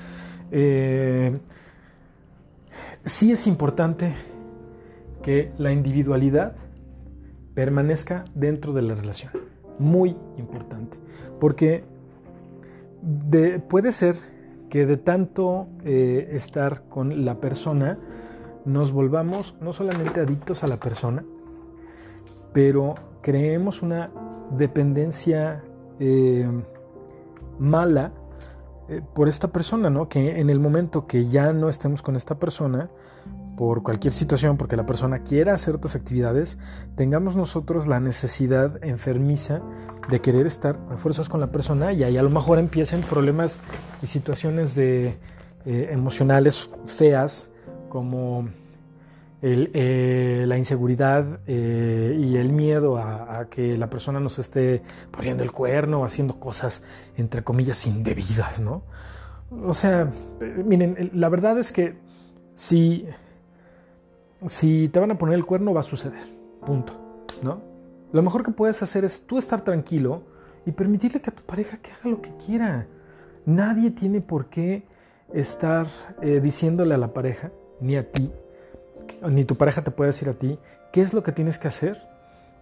Eh, 0.52 1.40
sí 3.04 3.32
es 3.32 3.48
importante 3.48 4.14
que 5.24 5.50
la 5.58 5.72
individualidad 5.72 6.54
permanezca 7.54 8.26
dentro 8.36 8.72
de 8.72 8.82
la 8.82 8.94
relación 8.94 9.32
muy 9.80 10.16
importante. 10.38 10.96
Porque 11.40 11.82
puede 13.68 13.90
ser 13.90 14.14
que 14.72 14.86
de 14.86 14.96
tanto 14.96 15.68
eh, 15.84 16.30
estar 16.32 16.84
con 16.88 17.26
la 17.26 17.34
persona 17.42 17.98
nos 18.64 18.90
volvamos 18.90 19.54
no 19.60 19.74
solamente 19.74 20.20
adictos 20.20 20.64
a 20.64 20.66
la 20.66 20.78
persona, 20.78 21.22
pero 22.54 22.94
creemos 23.20 23.82
una 23.82 24.10
dependencia 24.56 25.62
eh, 26.00 26.48
mala 27.58 28.12
eh, 28.88 29.02
por 29.14 29.28
esta 29.28 29.48
persona, 29.48 29.90
¿no? 29.90 30.08
Que 30.08 30.40
en 30.40 30.48
el 30.48 30.58
momento 30.58 31.06
que 31.06 31.26
ya 31.26 31.52
no 31.52 31.68
estemos 31.68 32.00
con 32.00 32.16
esta 32.16 32.36
persona, 32.38 32.88
por 33.56 33.82
cualquier 33.82 34.12
situación, 34.12 34.56
porque 34.56 34.76
la 34.76 34.86
persona 34.86 35.20
quiera 35.20 35.54
hacer 35.54 35.74
otras 35.74 35.94
actividades, 35.94 36.58
tengamos 36.96 37.36
nosotros 37.36 37.86
la 37.86 38.00
necesidad 38.00 38.82
enfermiza 38.84 39.60
de 40.08 40.20
querer 40.20 40.46
estar 40.46 40.78
a 40.90 40.96
fuerzas 40.96 41.28
con 41.28 41.40
la 41.40 41.52
persona 41.52 41.92
y 41.92 42.02
ahí 42.02 42.16
a 42.16 42.22
lo 42.22 42.30
mejor 42.30 42.58
empiecen 42.58 43.02
problemas 43.02 43.58
y 44.02 44.06
situaciones 44.06 44.74
de, 44.74 45.18
eh, 45.64 45.90
emocionales 45.92 46.70
feas 46.86 47.48
como 47.88 48.48
eh, 49.42 50.44
la 50.48 50.58
inseguridad 50.58 51.38
eh, 51.46 52.18
y 52.20 52.36
el 52.36 52.52
miedo 52.52 52.98
a, 52.98 53.46
que 53.48 53.78
la 53.78 53.88
persona 53.88 54.18
nos 54.18 54.40
esté 54.40 54.82
poniendo 55.12 55.44
el 55.44 55.52
cuerno 55.52 56.00
o 56.00 56.04
haciendo 56.04 56.40
cosas 56.40 56.82
entre 57.16 57.44
comillas 57.44 57.86
indebidas, 57.86 58.60
¿no? 58.60 58.82
O 59.64 59.74
sea, 59.74 60.10
miren, 60.64 61.10
la 61.14 61.28
verdad 61.28 61.56
es 61.58 61.70
que 61.70 61.98
si 62.54 63.06
si 64.46 64.88
te 64.88 65.00
van 65.00 65.10
a 65.10 65.18
poner 65.18 65.34
el 65.34 65.44
cuerno 65.44 65.72
va 65.72 65.80
a 65.80 65.84
suceder, 65.84 66.24
punto, 66.64 66.92
¿no? 67.42 67.60
Lo 68.12 68.22
mejor 68.22 68.44
que 68.44 68.52
puedes 68.52 68.82
hacer 68.82 69.04
es 69.04 69.26
tú 69.26 69.38
estar 69.38 69.62
tranquilo 69.62 70.22
y 70.66 70.72
permitirle 70.72 71.20
que 71.20 71.30
a 71.30 71.34
tu 71.34 71.42
pareja 71.42 71.78
que 71.78 71.92
haga 71.92 72.10
lo 72.10 72.20
que 72.20 72.30
quiera. 72.44 72.86
Nadie 73.46 73.90
tiene 73.90 74.20
por 74.20 74.46
qué 74.46 74.84
estar 75.32 75.86
eh, 76.20 76.40
diciéndole 76.42 76.94
a 76.94 76.98
la 76.98 77.12
pareja, 77.12 77.50
ni 77.80 77.96
a 77.96 78.10
ti, 78.10 78.30
ni 79.28 79.44
tu 79.44 79.56
pareja 79.56 79.82
te 79.82 79.90
puede 79.90 80.10
decir 80.10 80.28
a 80.28 80.34
ti, 80.34 80.58
qué 80.92 81.00
es 81.00 81.14
lo 81.14 81.22
que 81.22 81.32
tienes 81.32 81.58
que 81.58 81.68
hacer, 81.68 81.98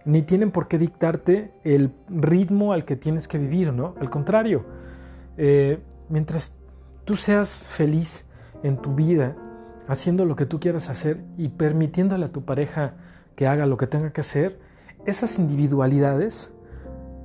ni 0.05 0.21
tienen 0.21 0.51
por 0.51 0.67
qué 0.67 0.77
dictarte 0.77 1.51
el 1.63 1.91
ritmo 2.09 2.73
al 2.73 2.85
que 2.85 2.95
tienes 2.95 3.27
que 3.27 3.37
vivir, 3.37 3.73
¿no? 3.73 3.95
Al 3.99 4.09
contrario, 4.09 4.65
eh, 5.37 5.79
mientras 6.09 6.53
tú 7.05 7.15
seas 7.15 7.65
feliz 7.65 8.25
en 8.63 8.77
tu 8.77 8.95
vida, 8.95 9.35
haciendo 9.87 10.25
lo 10.25 10.35
que 10.35 10.45
tú 10.45 10.59
quieras 10.59 10.89
hacer 10.89 11.23
y 11.37 11.49
permitiéndole 11.49 12.25
a 12.25 12.31
tu 12.31 12.43
pareja 12.43 12.95
que 13.35 13.47
haga 13.47 13.65
lo 13.65 13.77
que 13.77 13.87
tenga 13.87 14.11
que 14.11 14.21
hacer, 14.21 14.59
esas 15.05 15.39
individualidades 15.39 16.51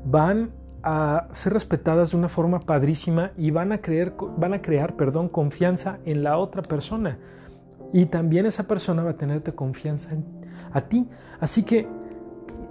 van 0.04 0.50
a 0.82 1.28
ser 1.32 1.52
respetadas 1.52 2.12
de 2.12 2.16
una 2.16 2.28
forma 2.28 2.60
padrísima 2.60 3.32
y 3.36 3.50
van 3.50 3.72
a, 3.72 3.78
creer, 3.78 4.14
van 4.36 4.54
a 4.54 4.62
crear 4.62 4.94
perdón, 4.94 5.28
confianza 5.28 5.98
en 6.04 6.22
la 6.22 6.38
otra 6.38 6.62
persona. 6.62 7.18
Y 7.92 8.06
también 8.06 8.46
esa 8.46 8.66
persona 8.68 9.02
va 9.02 9.10
a 9.10 9.16
tenerte 9.16 9.52
confianza 9.52 10.12
en, 10.12 10.24
a 10.72 10.80
ti. 10.82 11.08
Así 11.40 11.64
que 11.64 11.88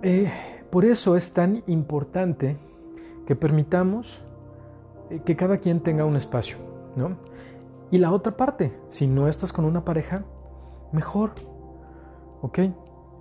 eh, 0.02 0.32
por 0.70 0.86
eso 0.86 1.16
es 1.16 1.34
tan 1.34 1.64
importante 1.68 2.58
que 3.26 3.36
permitamos 3.36 4.22
eh, 5.10 5.22
que 5.26 5.36
cada 5.36 5.58
quien 5.58 5.82
tenga 5.82 6.06
un 6.06 6.16
espacio. 6.16 6.58
¿no? 6.96 7.18
Y 7.92 7.98
la 7.98 8.12
otra 8.12 8.36
parte, 8.36 8.78
si 8.88 9.08
no 9.08 9.28
estás 9.28 9.54
con 9.54 9.66
una 9.66 9.86
pareja, 9.86 10.24
mejor. 10.92 11.32
¿Ok? 12.42 12.60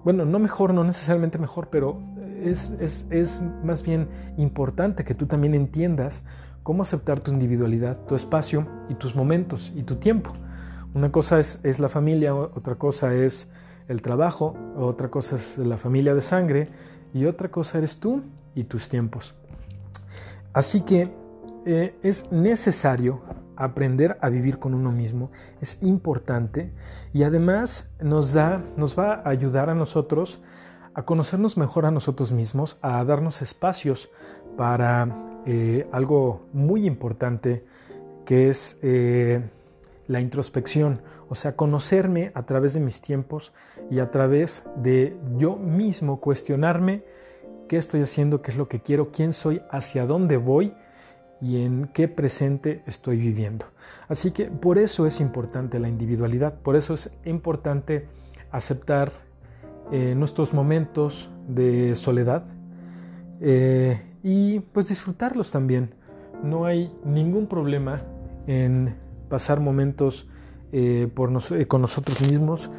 Bueno, 0.05 0.25
no 0.25 0.39
mejor, 0.39 0.75
no 0.75 0.85
necesariamente 0.85 1.39
mejor, 1.39 1.69
pero 1.71 1.99
es, 2.43 3.43
más 3.63 3.83
bien 3.83 4.09
importante 4.37 5.05
que 5.05 5.15
tú 5.15 5.27
también 5.27 5.55
entiendas 5.55 6.25
cómo 6.63 6.83
aceptar 6.83 7.21
tu 7.21 7.33
individualidad, 7.33 8.05
tu 8.07 8.15
espacio 8.15 8.67
y 8.89 8.95
tus 8.95 9.15
momentos 9.15 9.73
y 9.75 9.83
tu 9.83 9.97
tiempo. 9.97 10.33
Una 10.95 11.11
cosa 11.11 11.41
es, 11.41 11.61
es, 11.63 11.79
la 11.79 11.89
familia, 11.89 12.35
otra 12.35 12.77
cosa 12.77 13.15
es 13.15 13.51
el 13.89 14.03
trabajo, 14.03 14.57
otra 14.77 15.11
cosa 15.11 15.37
es 15.37 15.59
la 15.59 15.77
familia 15.77 16.15
de 16.15 16.21
sangre 16.21 16.69
y 17.13 17.27
otra 17.27 17.51
cosa 17.51 17.79
eres 17.79 17.99
tú 17.99 18.23
y 18.55 18.65
tus 18.65 18.89
tiempos. 18.89 19.35
Así 20.53 20.83
que 20.83 21.11
eh, 21.67 21.95
es 22.03 22.31
necesario 22.31 23.23
aprender 23.57 24.19
a 24.21 24.29
vivir 24.29 24.59
con 24.59 24.75
uno 24.75 24.93
mismo, 24.93 25.31
es 25.61 25.83
importante 25.83 26.73
y 27.13 27.23
además 27.23 27.93
nos, 28.01 28.33
da, 28.33 28.63
nos 28.77 28.99
va 28.99 29.15
a 29.25 29.29
ayudar 29.29 29.71
a 29.71 29.75
nosotros 29.75 30.41
a 30.95 31.05
conocernos 31.05 31.57
mejor 31.57 31.87
a 31.87 31.91
nosotros 31.91 32.33
mismos, 32.33 32.79
a 32.81 33.05
darnos 33.05 33.43
espacios 33.43 34.11
para 34.57 35.09
eh, 35.45 35.87
algo 35.93 36.47
muy 36.53 36.87
importante 36.87 37.65
que 38.25 38.49
es 38.49 38.79
eh, 38.83 39.43
la 40.07 40.21
introspección, 40.21 41.03
o 41.29 41.35
sea, 41.35 41.57
conocerme 41.57 42.31
a 42.35 42.45
través 42.45 42.75
de 42.75 42.81
mis 42.81 43.01
tiempos 43.01 43.53
y 43.91 43.99
a 43.99 44.11
través 44.11 44.65
de 44.77 45.17
yo 45.37 45.57
mismo 45.57 46.21
cuestionarme 46.21 47.03
qué 47.69 47.77
estoy 47.77 48.03
haciendo, 48.03 48.41
qué 48.41 48.53
es 48.53 48.57
lo 48.57 48.69
que 48.69 48.81
quiero, 48.81 49.11
quién 49.11 49.33
soy, 49.33 49.63
hacia 49.71 50.07
dónde 50.07 50.37
voy 50.37 50.75
y 51.45 51.63
en 51.63 51.91
qué 51.93 52.09
presente 52.09 52.83
estoy 52.87 53.19
viviendo. 53.19 53.67
Así 54.09 54.31
que 54.31 54.47
por 54.47 54.79
eso 54.79 55.07
es 55.07 55.21
importante 55.21 55.79
la 55.79 55.89
individualidad, 55.89 56.55
por 56.55 56.75
eso 56.75 56.95
es 56.95 57.13
importante 57.27 58.07
aceptar 58.51 59.13
eh, 59.93 60.15
nuestros 60.17 60.55
momentos 60.55 61.31
de 61.47 61.95
soledad 61.97 62.45
eh, 63.43 64.01
y 64.23 64.61
pues 64.61 64.89
disfrutarlos 64.89 65.51
también. 65.51 65.95
No 66.43 66.65
hay 66.65 66.91
ningún 67.05 67.47
problema 67.47 68.01
en 68.47 68.95
pasar 69.29 69.61
momentos 69.61 70.27
eh, 70.73 71.11
con 71.15 71.83
nosotros 71.83 72.23
mismos 72.23 72.71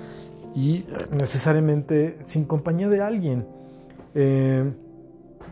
y 0.56 0.86
necesariamente 1.12 2.18
sin 2.24 2.46
compañía 2.46 2.90
de 2.90 3.02
alguien. 3.02 3.46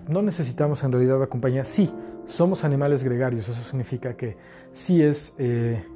no 0.07 0.21
necesitamos 0.23 0.83
en 0.83 0.91
realidad 0.91 1.19
la 1.19 1.27
compañía. 1.27 1.63
Sí, 1.63 1.91
somos 2.25 2.63
animales 2.63 3.03
gregarios. 3.03 3.49
Eso 3.49 3.61
significa 3.61 4.15
que 4.15 4.37
sí 4.73 5.01
es 5.01 5.35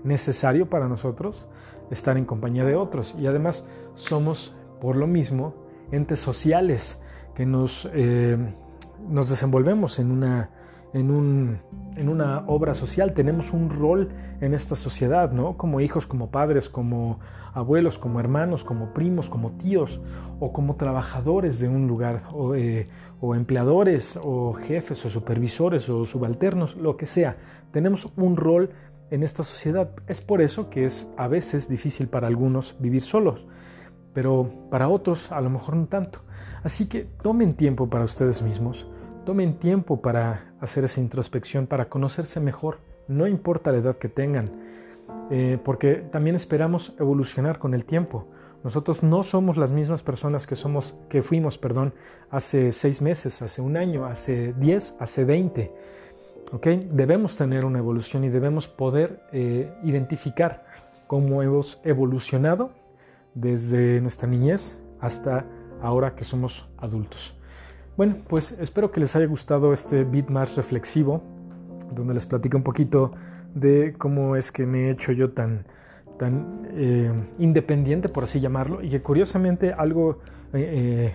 necesario 0.04 0.70
para 0.70 0.88
nosotros 0.88 1.48
estar 1.92 2.18
en 2.18 2.26
compañía 2.26 2.64
de 2.64 2.76
otros. 2.76 3.16
Y 3.18 3.28
además 3.28 3.66
somos 3.96 4.54
por 4.80 4.96
lo 4.96 5.08
mismo, 5.08 5.54
entes 5.92 6.20
sociales 6.20 7.02
que 7.36 7.46
nos, 7.46 7.90
eh, 7.94 8.38
nos 9.08 9.30
desenvolvemos 9.30 10.00
en 10.00 10.12
una, 10.12 10.50
en, 10.94 11.12
un, 11.12 11.58
en 11.96 12.10
una 12.10 12.44
obra 12.48 12.74
social, 12.74 13.14
tenemos 13.14 13.54
un 13.54 13.70
rol 13.70 14.10
en 14.42 14.54
esta 14.54 14.76
sociedad, 14.76 15.32
¿no? 15.32 15.58
Como 15.58 15.82
hijos, 15.82 16.08
como 16.08 16.30
padres, 16.30 16.70
como 16.70 17.20
abuelos, 17.54 17.98
como 17.98 18.20
hermanos, 18.20 18.64
como 18.64 18.94
primos, 18.94 19.30
como 19.30 19.52
tíos, 19.54 20.02
o 20.40 20.54
como 20.54 20.76
trabajadores 20.76 21.60
de 21.60 21.68
un 21.68 21.88
lugar, 21.88 22.24
o, 22.34 22.56
eh, 22.56 22.88
o 23.20 23.36
empleadores, 23.36 24.20
o 24.22 24.54
jefes, 24.54 25.06
o 25.06 25.10
supervisores, 25.10 25.90
o 25.90 26.06
subalternos, 26.06 26.76
lo 26.76 26.98
que 26.98 27.06
sea. 27.06 27.38
Tenemos 27.72 28.12
un 28.16 28.38
rol 28.38 28.72
en 29.10 29.24
esta 29.24 29.44
sociedad. 29.44 29.92
Es 30.08 30.22
por 30.22 30.42
eso 30.42 30.70
que 30.70 30.86
es 30.86 31.12
a 31.18 31.28
veces 31.28 31.68
difícil 31.68 32.08
para 32.08 32.28
algunos 32.28 32.76
vivir 32.80 33.02
solos 33.02 33.48
pero 34.18 34.50
para 34.72 34.90
otros 34.90 35.32
a 35.32 35.40
lo 35.42 35.52
mejor 35.52 35.76
no 35.76 35.86
tanto. 35.86 36.22
Así 36.64 36.90
que 36.90 37.08
tomen 37.22 37.54
tiempo 37.54 37.88
para 37.88 38.04
ustedes 38.04 38.42
mismos, 38.42 38.88
tomen 39.28 39.60
tiempo 39.60 40.02
para 40.02 40.56
hacer 40.60 40.86
esa 40.86 41.02
introspección, 41.02 41.68
para 41.68 41.88
conocerse 41.88 42.40
mejor, 42.40 42.80
no 43.08 43.28
importa 43.28 43.72
la 43.72 43.78
edad 43.78 43.96
que 43.96 44.10
tengan, 44.10 44.50
eh, 45.30 45.60
porque 45.64 45.98
también 45.98 46.36
esperamos 46.36 46.96
evolucionar 46.98 47.60
con 47.60 47.76
el 47.76 47.86
tiempo. 47.86 48.28
Nosotros 48.68 49.02
no 49.02 49.24
somos 49.24 49.56
las 49.56 49.72
mismas 49.72 50.04
personas 50.04 50.46
que 50.46 50.58
somos, 50.58 50.98
que 51.08 51.22
fuimos, 51.22 51.58
perdón, 51.58 51.94
hace 52.30 52.74
seis 52.74 53.02
meses, 53.02 53.42
hace 53.42 53.62
un 53.62 53.78
año, 53.78 54.06
hace 54.06 54.54
diez, 54.60 54.94
hace 55.00 55.24
veinte. 55.24 55.72
¿okay? 56.52 56.90
Debemos 56.92 57.38
tener 57.38 57.64
una 57.64 57.80
evolución 57.80 58.26
y 58.26 58.30
debemos 58.30 58.68
poder 58.68 59.22
eh, 59.32 59.74
identificar 59.84 60.66
cómo 61.08 61.42
hemos 61.44 61.80
evolucionado 61.86 62.72
desde 63.36 64.02
nuestra 64.02 64.28
niñez 64.28 64.82
hasta 65.00 65.46
ahora 65.82 66.14
que 66.14 66.26
somos 66.26 66.68
adultos. 66.78 67.40
Bueno, 67.96 68.18
pues 68.28 68.52
espero 68.60 68.92
que 68.92 69.00
les 69.00 69.16
haya 69.16 69.28
gustado 69.28 69.72
este 69.72 70.04
beat 70.04 70.28
más 70.28 70.58
reflexivo, 70.58 71.24
donde 71.96 72.16
les 72.16 72.26
platico 72.26 72.58
un 72.58 72.64
poquito 72.64 73.14
de 73.56 73.96
cómo 73.98 74.36
es 74.36 74.52
que 74.52 74.66
me 74.66 74.88
he 74.88 74.90
hecho 74.90 75.14
yo 75.14 75.32
tan, 75.32 75.66
tan 76.18 76.68
eh, 76.72 77.12
independiente, 77.40 78.10
por 78.10 78.24
así 78.24 78.40
llamarlo, 78.40 78.82
y 78.82 78.90
que 78.90 79.02
curiosamente 79.02 79.74
algo 79.74 80.20
eh, 80.54 81.14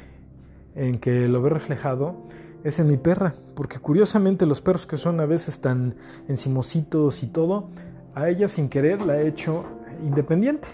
eh, 0.77 0.89
en 0.89 0.99
que 0.99 1.29
lo 1.29 1.43
veo 1.43 1.51
reflejado 1.51 2.17
es 2.65 2.79
en 2.79 2.89
mi 2.89 2.97
perra, 2.97 3.35
porque 3.55 3.79
curiosamente 3.79 4.47
los 4.47 4.61
perros 4.61 4.87
que 4.87 4.97
son 4.97 5.21
a 5.21 5.27
veces 5.27 5.61
tan 5.61 5.97
encimositos 6.29 7.23
y 7.23 7.27
todo, 7.27 7.69
a 8.15 8.29
ella 8.29 8.49
sin 8.49 8.69
querer 8.69 9.01
la 9.03 9.21
he 9.21 9.27
hecho 9.27 9.65
independiente. 10.05 10.69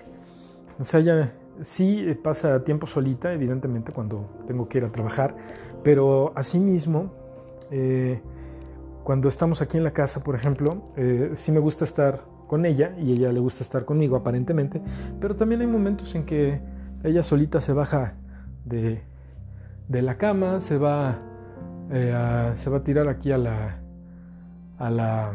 O 0.79 0.85
sea, 0.85 1.01
ella 1.01 1.33
sí 1.61 2.07
pasa 2.23 2.63
tiempo 2.63 2.87
solita, 2.87 3.33
evidentemente, 3.33 3.93
cuando 3.93 4.29
tengo 4.47 4.69
que 4.69 4.79
ir 4.79 4.85
a 4.85 4.93
trabajar, 4.93 5.35
pero 5.83 6.33
asimismo, 6.37 7.13
eh, 7.71 8.21
cuando 9.03 9.29
estamos 9.29 9.63
aquí 9.63 9.79
en 9.79 9.85
la 9.85 9.93
casa, 9.93 10.23
por 10.23 10.35
ejemplo, 10.35 10.83
sí 11.35 11.51
me 11.51 11.61
gusta 11.61 11.85
estar 11.87 12.21
con 12.49 12.67
ella 12.67 12.95
y 12.99 13.13
ella 13.13 13.31
le 13.31 13.39
gusta 13.39 13.63
estar 13.63 13.85
conmigo 13.85 14.17
aparentemente, 14.17 14.83
pero 15.21 15.37
también 15.37 15.61
hay 15.61 15.69
momentos 15.69 16.15
en 16.17 16.25
que 16.25 16.61
ella 17.05 17.23
solita 17.23 17.61
se 17.61 17.73
baja 17.73 18.15
de, 18.65 19.03
la 19.89 20.17
cama, 20.17 20.61
se 20.61 20.79
va, 20.79 21.19
eh, 21.93 22.53
se 22.57 22.71
va 22.71 22.79
a 22.79 22.83
tirar 22.83 23.09
aquí 23.09 23.31
a 23.31 23.39
la, 23.39 23.79
a 24.79 24.91
la 24.91 25.33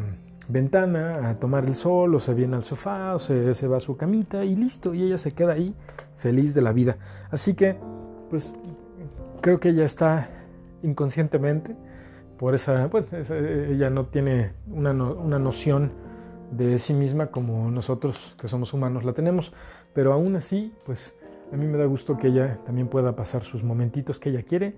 ventana 0.48 1.30
a 1.30 1.38
tomar 1.38 1.64
el 1.64 1.74
sol 1.74 2.14
o 2.14 2.20
se 2.20 2.34
viene 2.34 2.56
al 2.56 2.62
sofá 2.62 3.14
o 3.14 3.18
se, 3.18 3.54
se 3.54 3.66
va 3.66 3.78
a 3.78 3.80
su 3.80 3.96
camita 3.96 4.44
y 4.44 4.54
listo 4.54 4.92
y 4.92 5.04
ella 5.04 5.16
se 5.16 5.32
queda 5.32 5.54
ahí 5.54 5.74
feliz 6.18 6.54
de 6.54 6.62
la 6.62 6.72
vida. 6.72 6.96
Así 7.30 7.54
que, 7.54 7.76
pues, 8.30 8.54
creo 9.40 9.60
que 9.60 9.70
ella 9.70 9.84
está 9.84 10.28
inconscientemente, 10.82 11.76
por 12.38 12.54
esa, 12.54 12.88
pues, 12.90 13.06
ella 13.30 13.90
no 13.90 14.06
tiene 14.06 14.52
una, 14.70 14.92
una 14.92 15.38
noción 15.38 15.92
de 16.50 16.78
sí 16.78 16.94
misma 16.94 17.28
como 17.28 17.70
nosotros 17.70 18.34
que 18.40 18.48
somos 18.48 18.72
humanos 18.72 19.04
la 19.04 19.12
tenemos, 19.12 19.52
pero 19.92 20.12
aún 20.12 20.36
así, 20.36 20.72
pues, 20.84 21.16
a 21.52 21.56
mí 21.56 21.66
me 21.66 21.78
da 21.78 21.84
gusto 21.84 22.16
que 22.16 22.28
ella 22.28 22.58
también 22.64 22.88
pueda 22.88 23.14
pasar 23.16 23.42
sus 23.42 23.62
momentitos 23.62 24.18
que 24.18 24.30
ella 24.30 24.42
quiere 24.42 24.74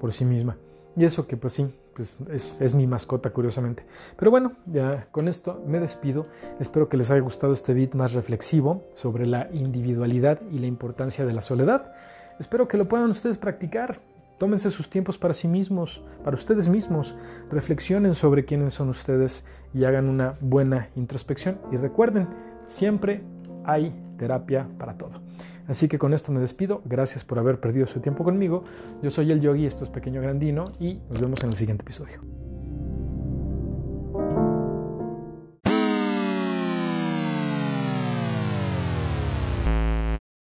por 0.00 0.12
sí 0.12 0.24
misma. 0.24 0.56
Y 0.96 1.04
eso 1.04 1.26
que 1.26 1.36
pues 1.36 1.52
sí, 1.52 1.72
pues 1.94 2.18
es, 2.30 2.60
es, 2.60 2.74
mi 2.74 2.86
mascota 2.86 3.30
curiosamente. 3.30 3.84
Pero 4.16 4.30
bueno, 4.30 4.52
ya 4.66 5.08
con 5.12 5.28
esto 5.28 5.62
me 5.66 5.78
despido. 5.78 6.26
Espero 6.58 6.88
que 6.88 6.96
les 6.96 7.10
haya 7.10 7.20
gustado 7.20 7.52
este 7.52 7.74
beat 7.74 7.94
más 7.94 8.12
reflexivo 8.12 8.84
sobre 8.92 9.26
la 9.26 9.48
individualidad 9.52 10.40
y 10.50 10.58
la 10.58 10.66
importancia 10.66 11.24
de 11.24 11.32
la 11.32 11.42
soledad. 11.42 11.92
Espero 12.38 12.66
que 12.66 12.76
lo 12.76 12.88
puedan 12.88 13.10
ustedes 13.10 13.38
practicar. 13.38 14.00
Tómense 14.40 14.70
sus 14.70 14.88
tiempos 14.88 15.18
para 15.18 15.34
sí 15.34 15.48
mismos, 15.48 16.02
para 16.24 16.34
ustedes 16.34 16.66
mismos. 16.70 17.14
Reflexionen 17.50 18.14
sobre 18.14 18.46
quiénes 18.46 18.72
son 18.72 18.88
ustedes 18.88 19.44
y 19.74 19.84
hagan 19.84 20.08
una 20.08 20.32
buena 20.40 20.88
introspección. 20.96 21.60
Y 21.70 21.76
recuerden, 21.76 22.26
siempre 22.66 23.22
hay 23.66 23.94
terapia 24.16 24.66
para 24.78 24.96
todo. 24.96 25.20
Así 25.68 25.88
que 25.88 25.98
con 25.98 26.14
esto 26.14 26.32
me 26.32 26.40
despido. 26.40 26.80
Gracias 26.86 27.22
por 27.22 27.38
haber 27.38 27.60
perdido 27.60 27.86
su 27.86 28.00
tiempo 28.00 28.24
conmigo. 28.24 28.64
Yo 29.02 29.10
soy 29.10 29.30
el 29.30 29.42
Yogi, 29.42 29.66
esto 29.66 29.84
es 29.84 29.90
Pequeño 29.90 30.22
Grandino 30.22 30.72
y 30.80 30.94
nos 31.10 31.20
vemos 31.20 31.44
en 31.44 31.50
el 31.50 31.56
siguiente 31.56 31.82
episodio. 31.82 32.49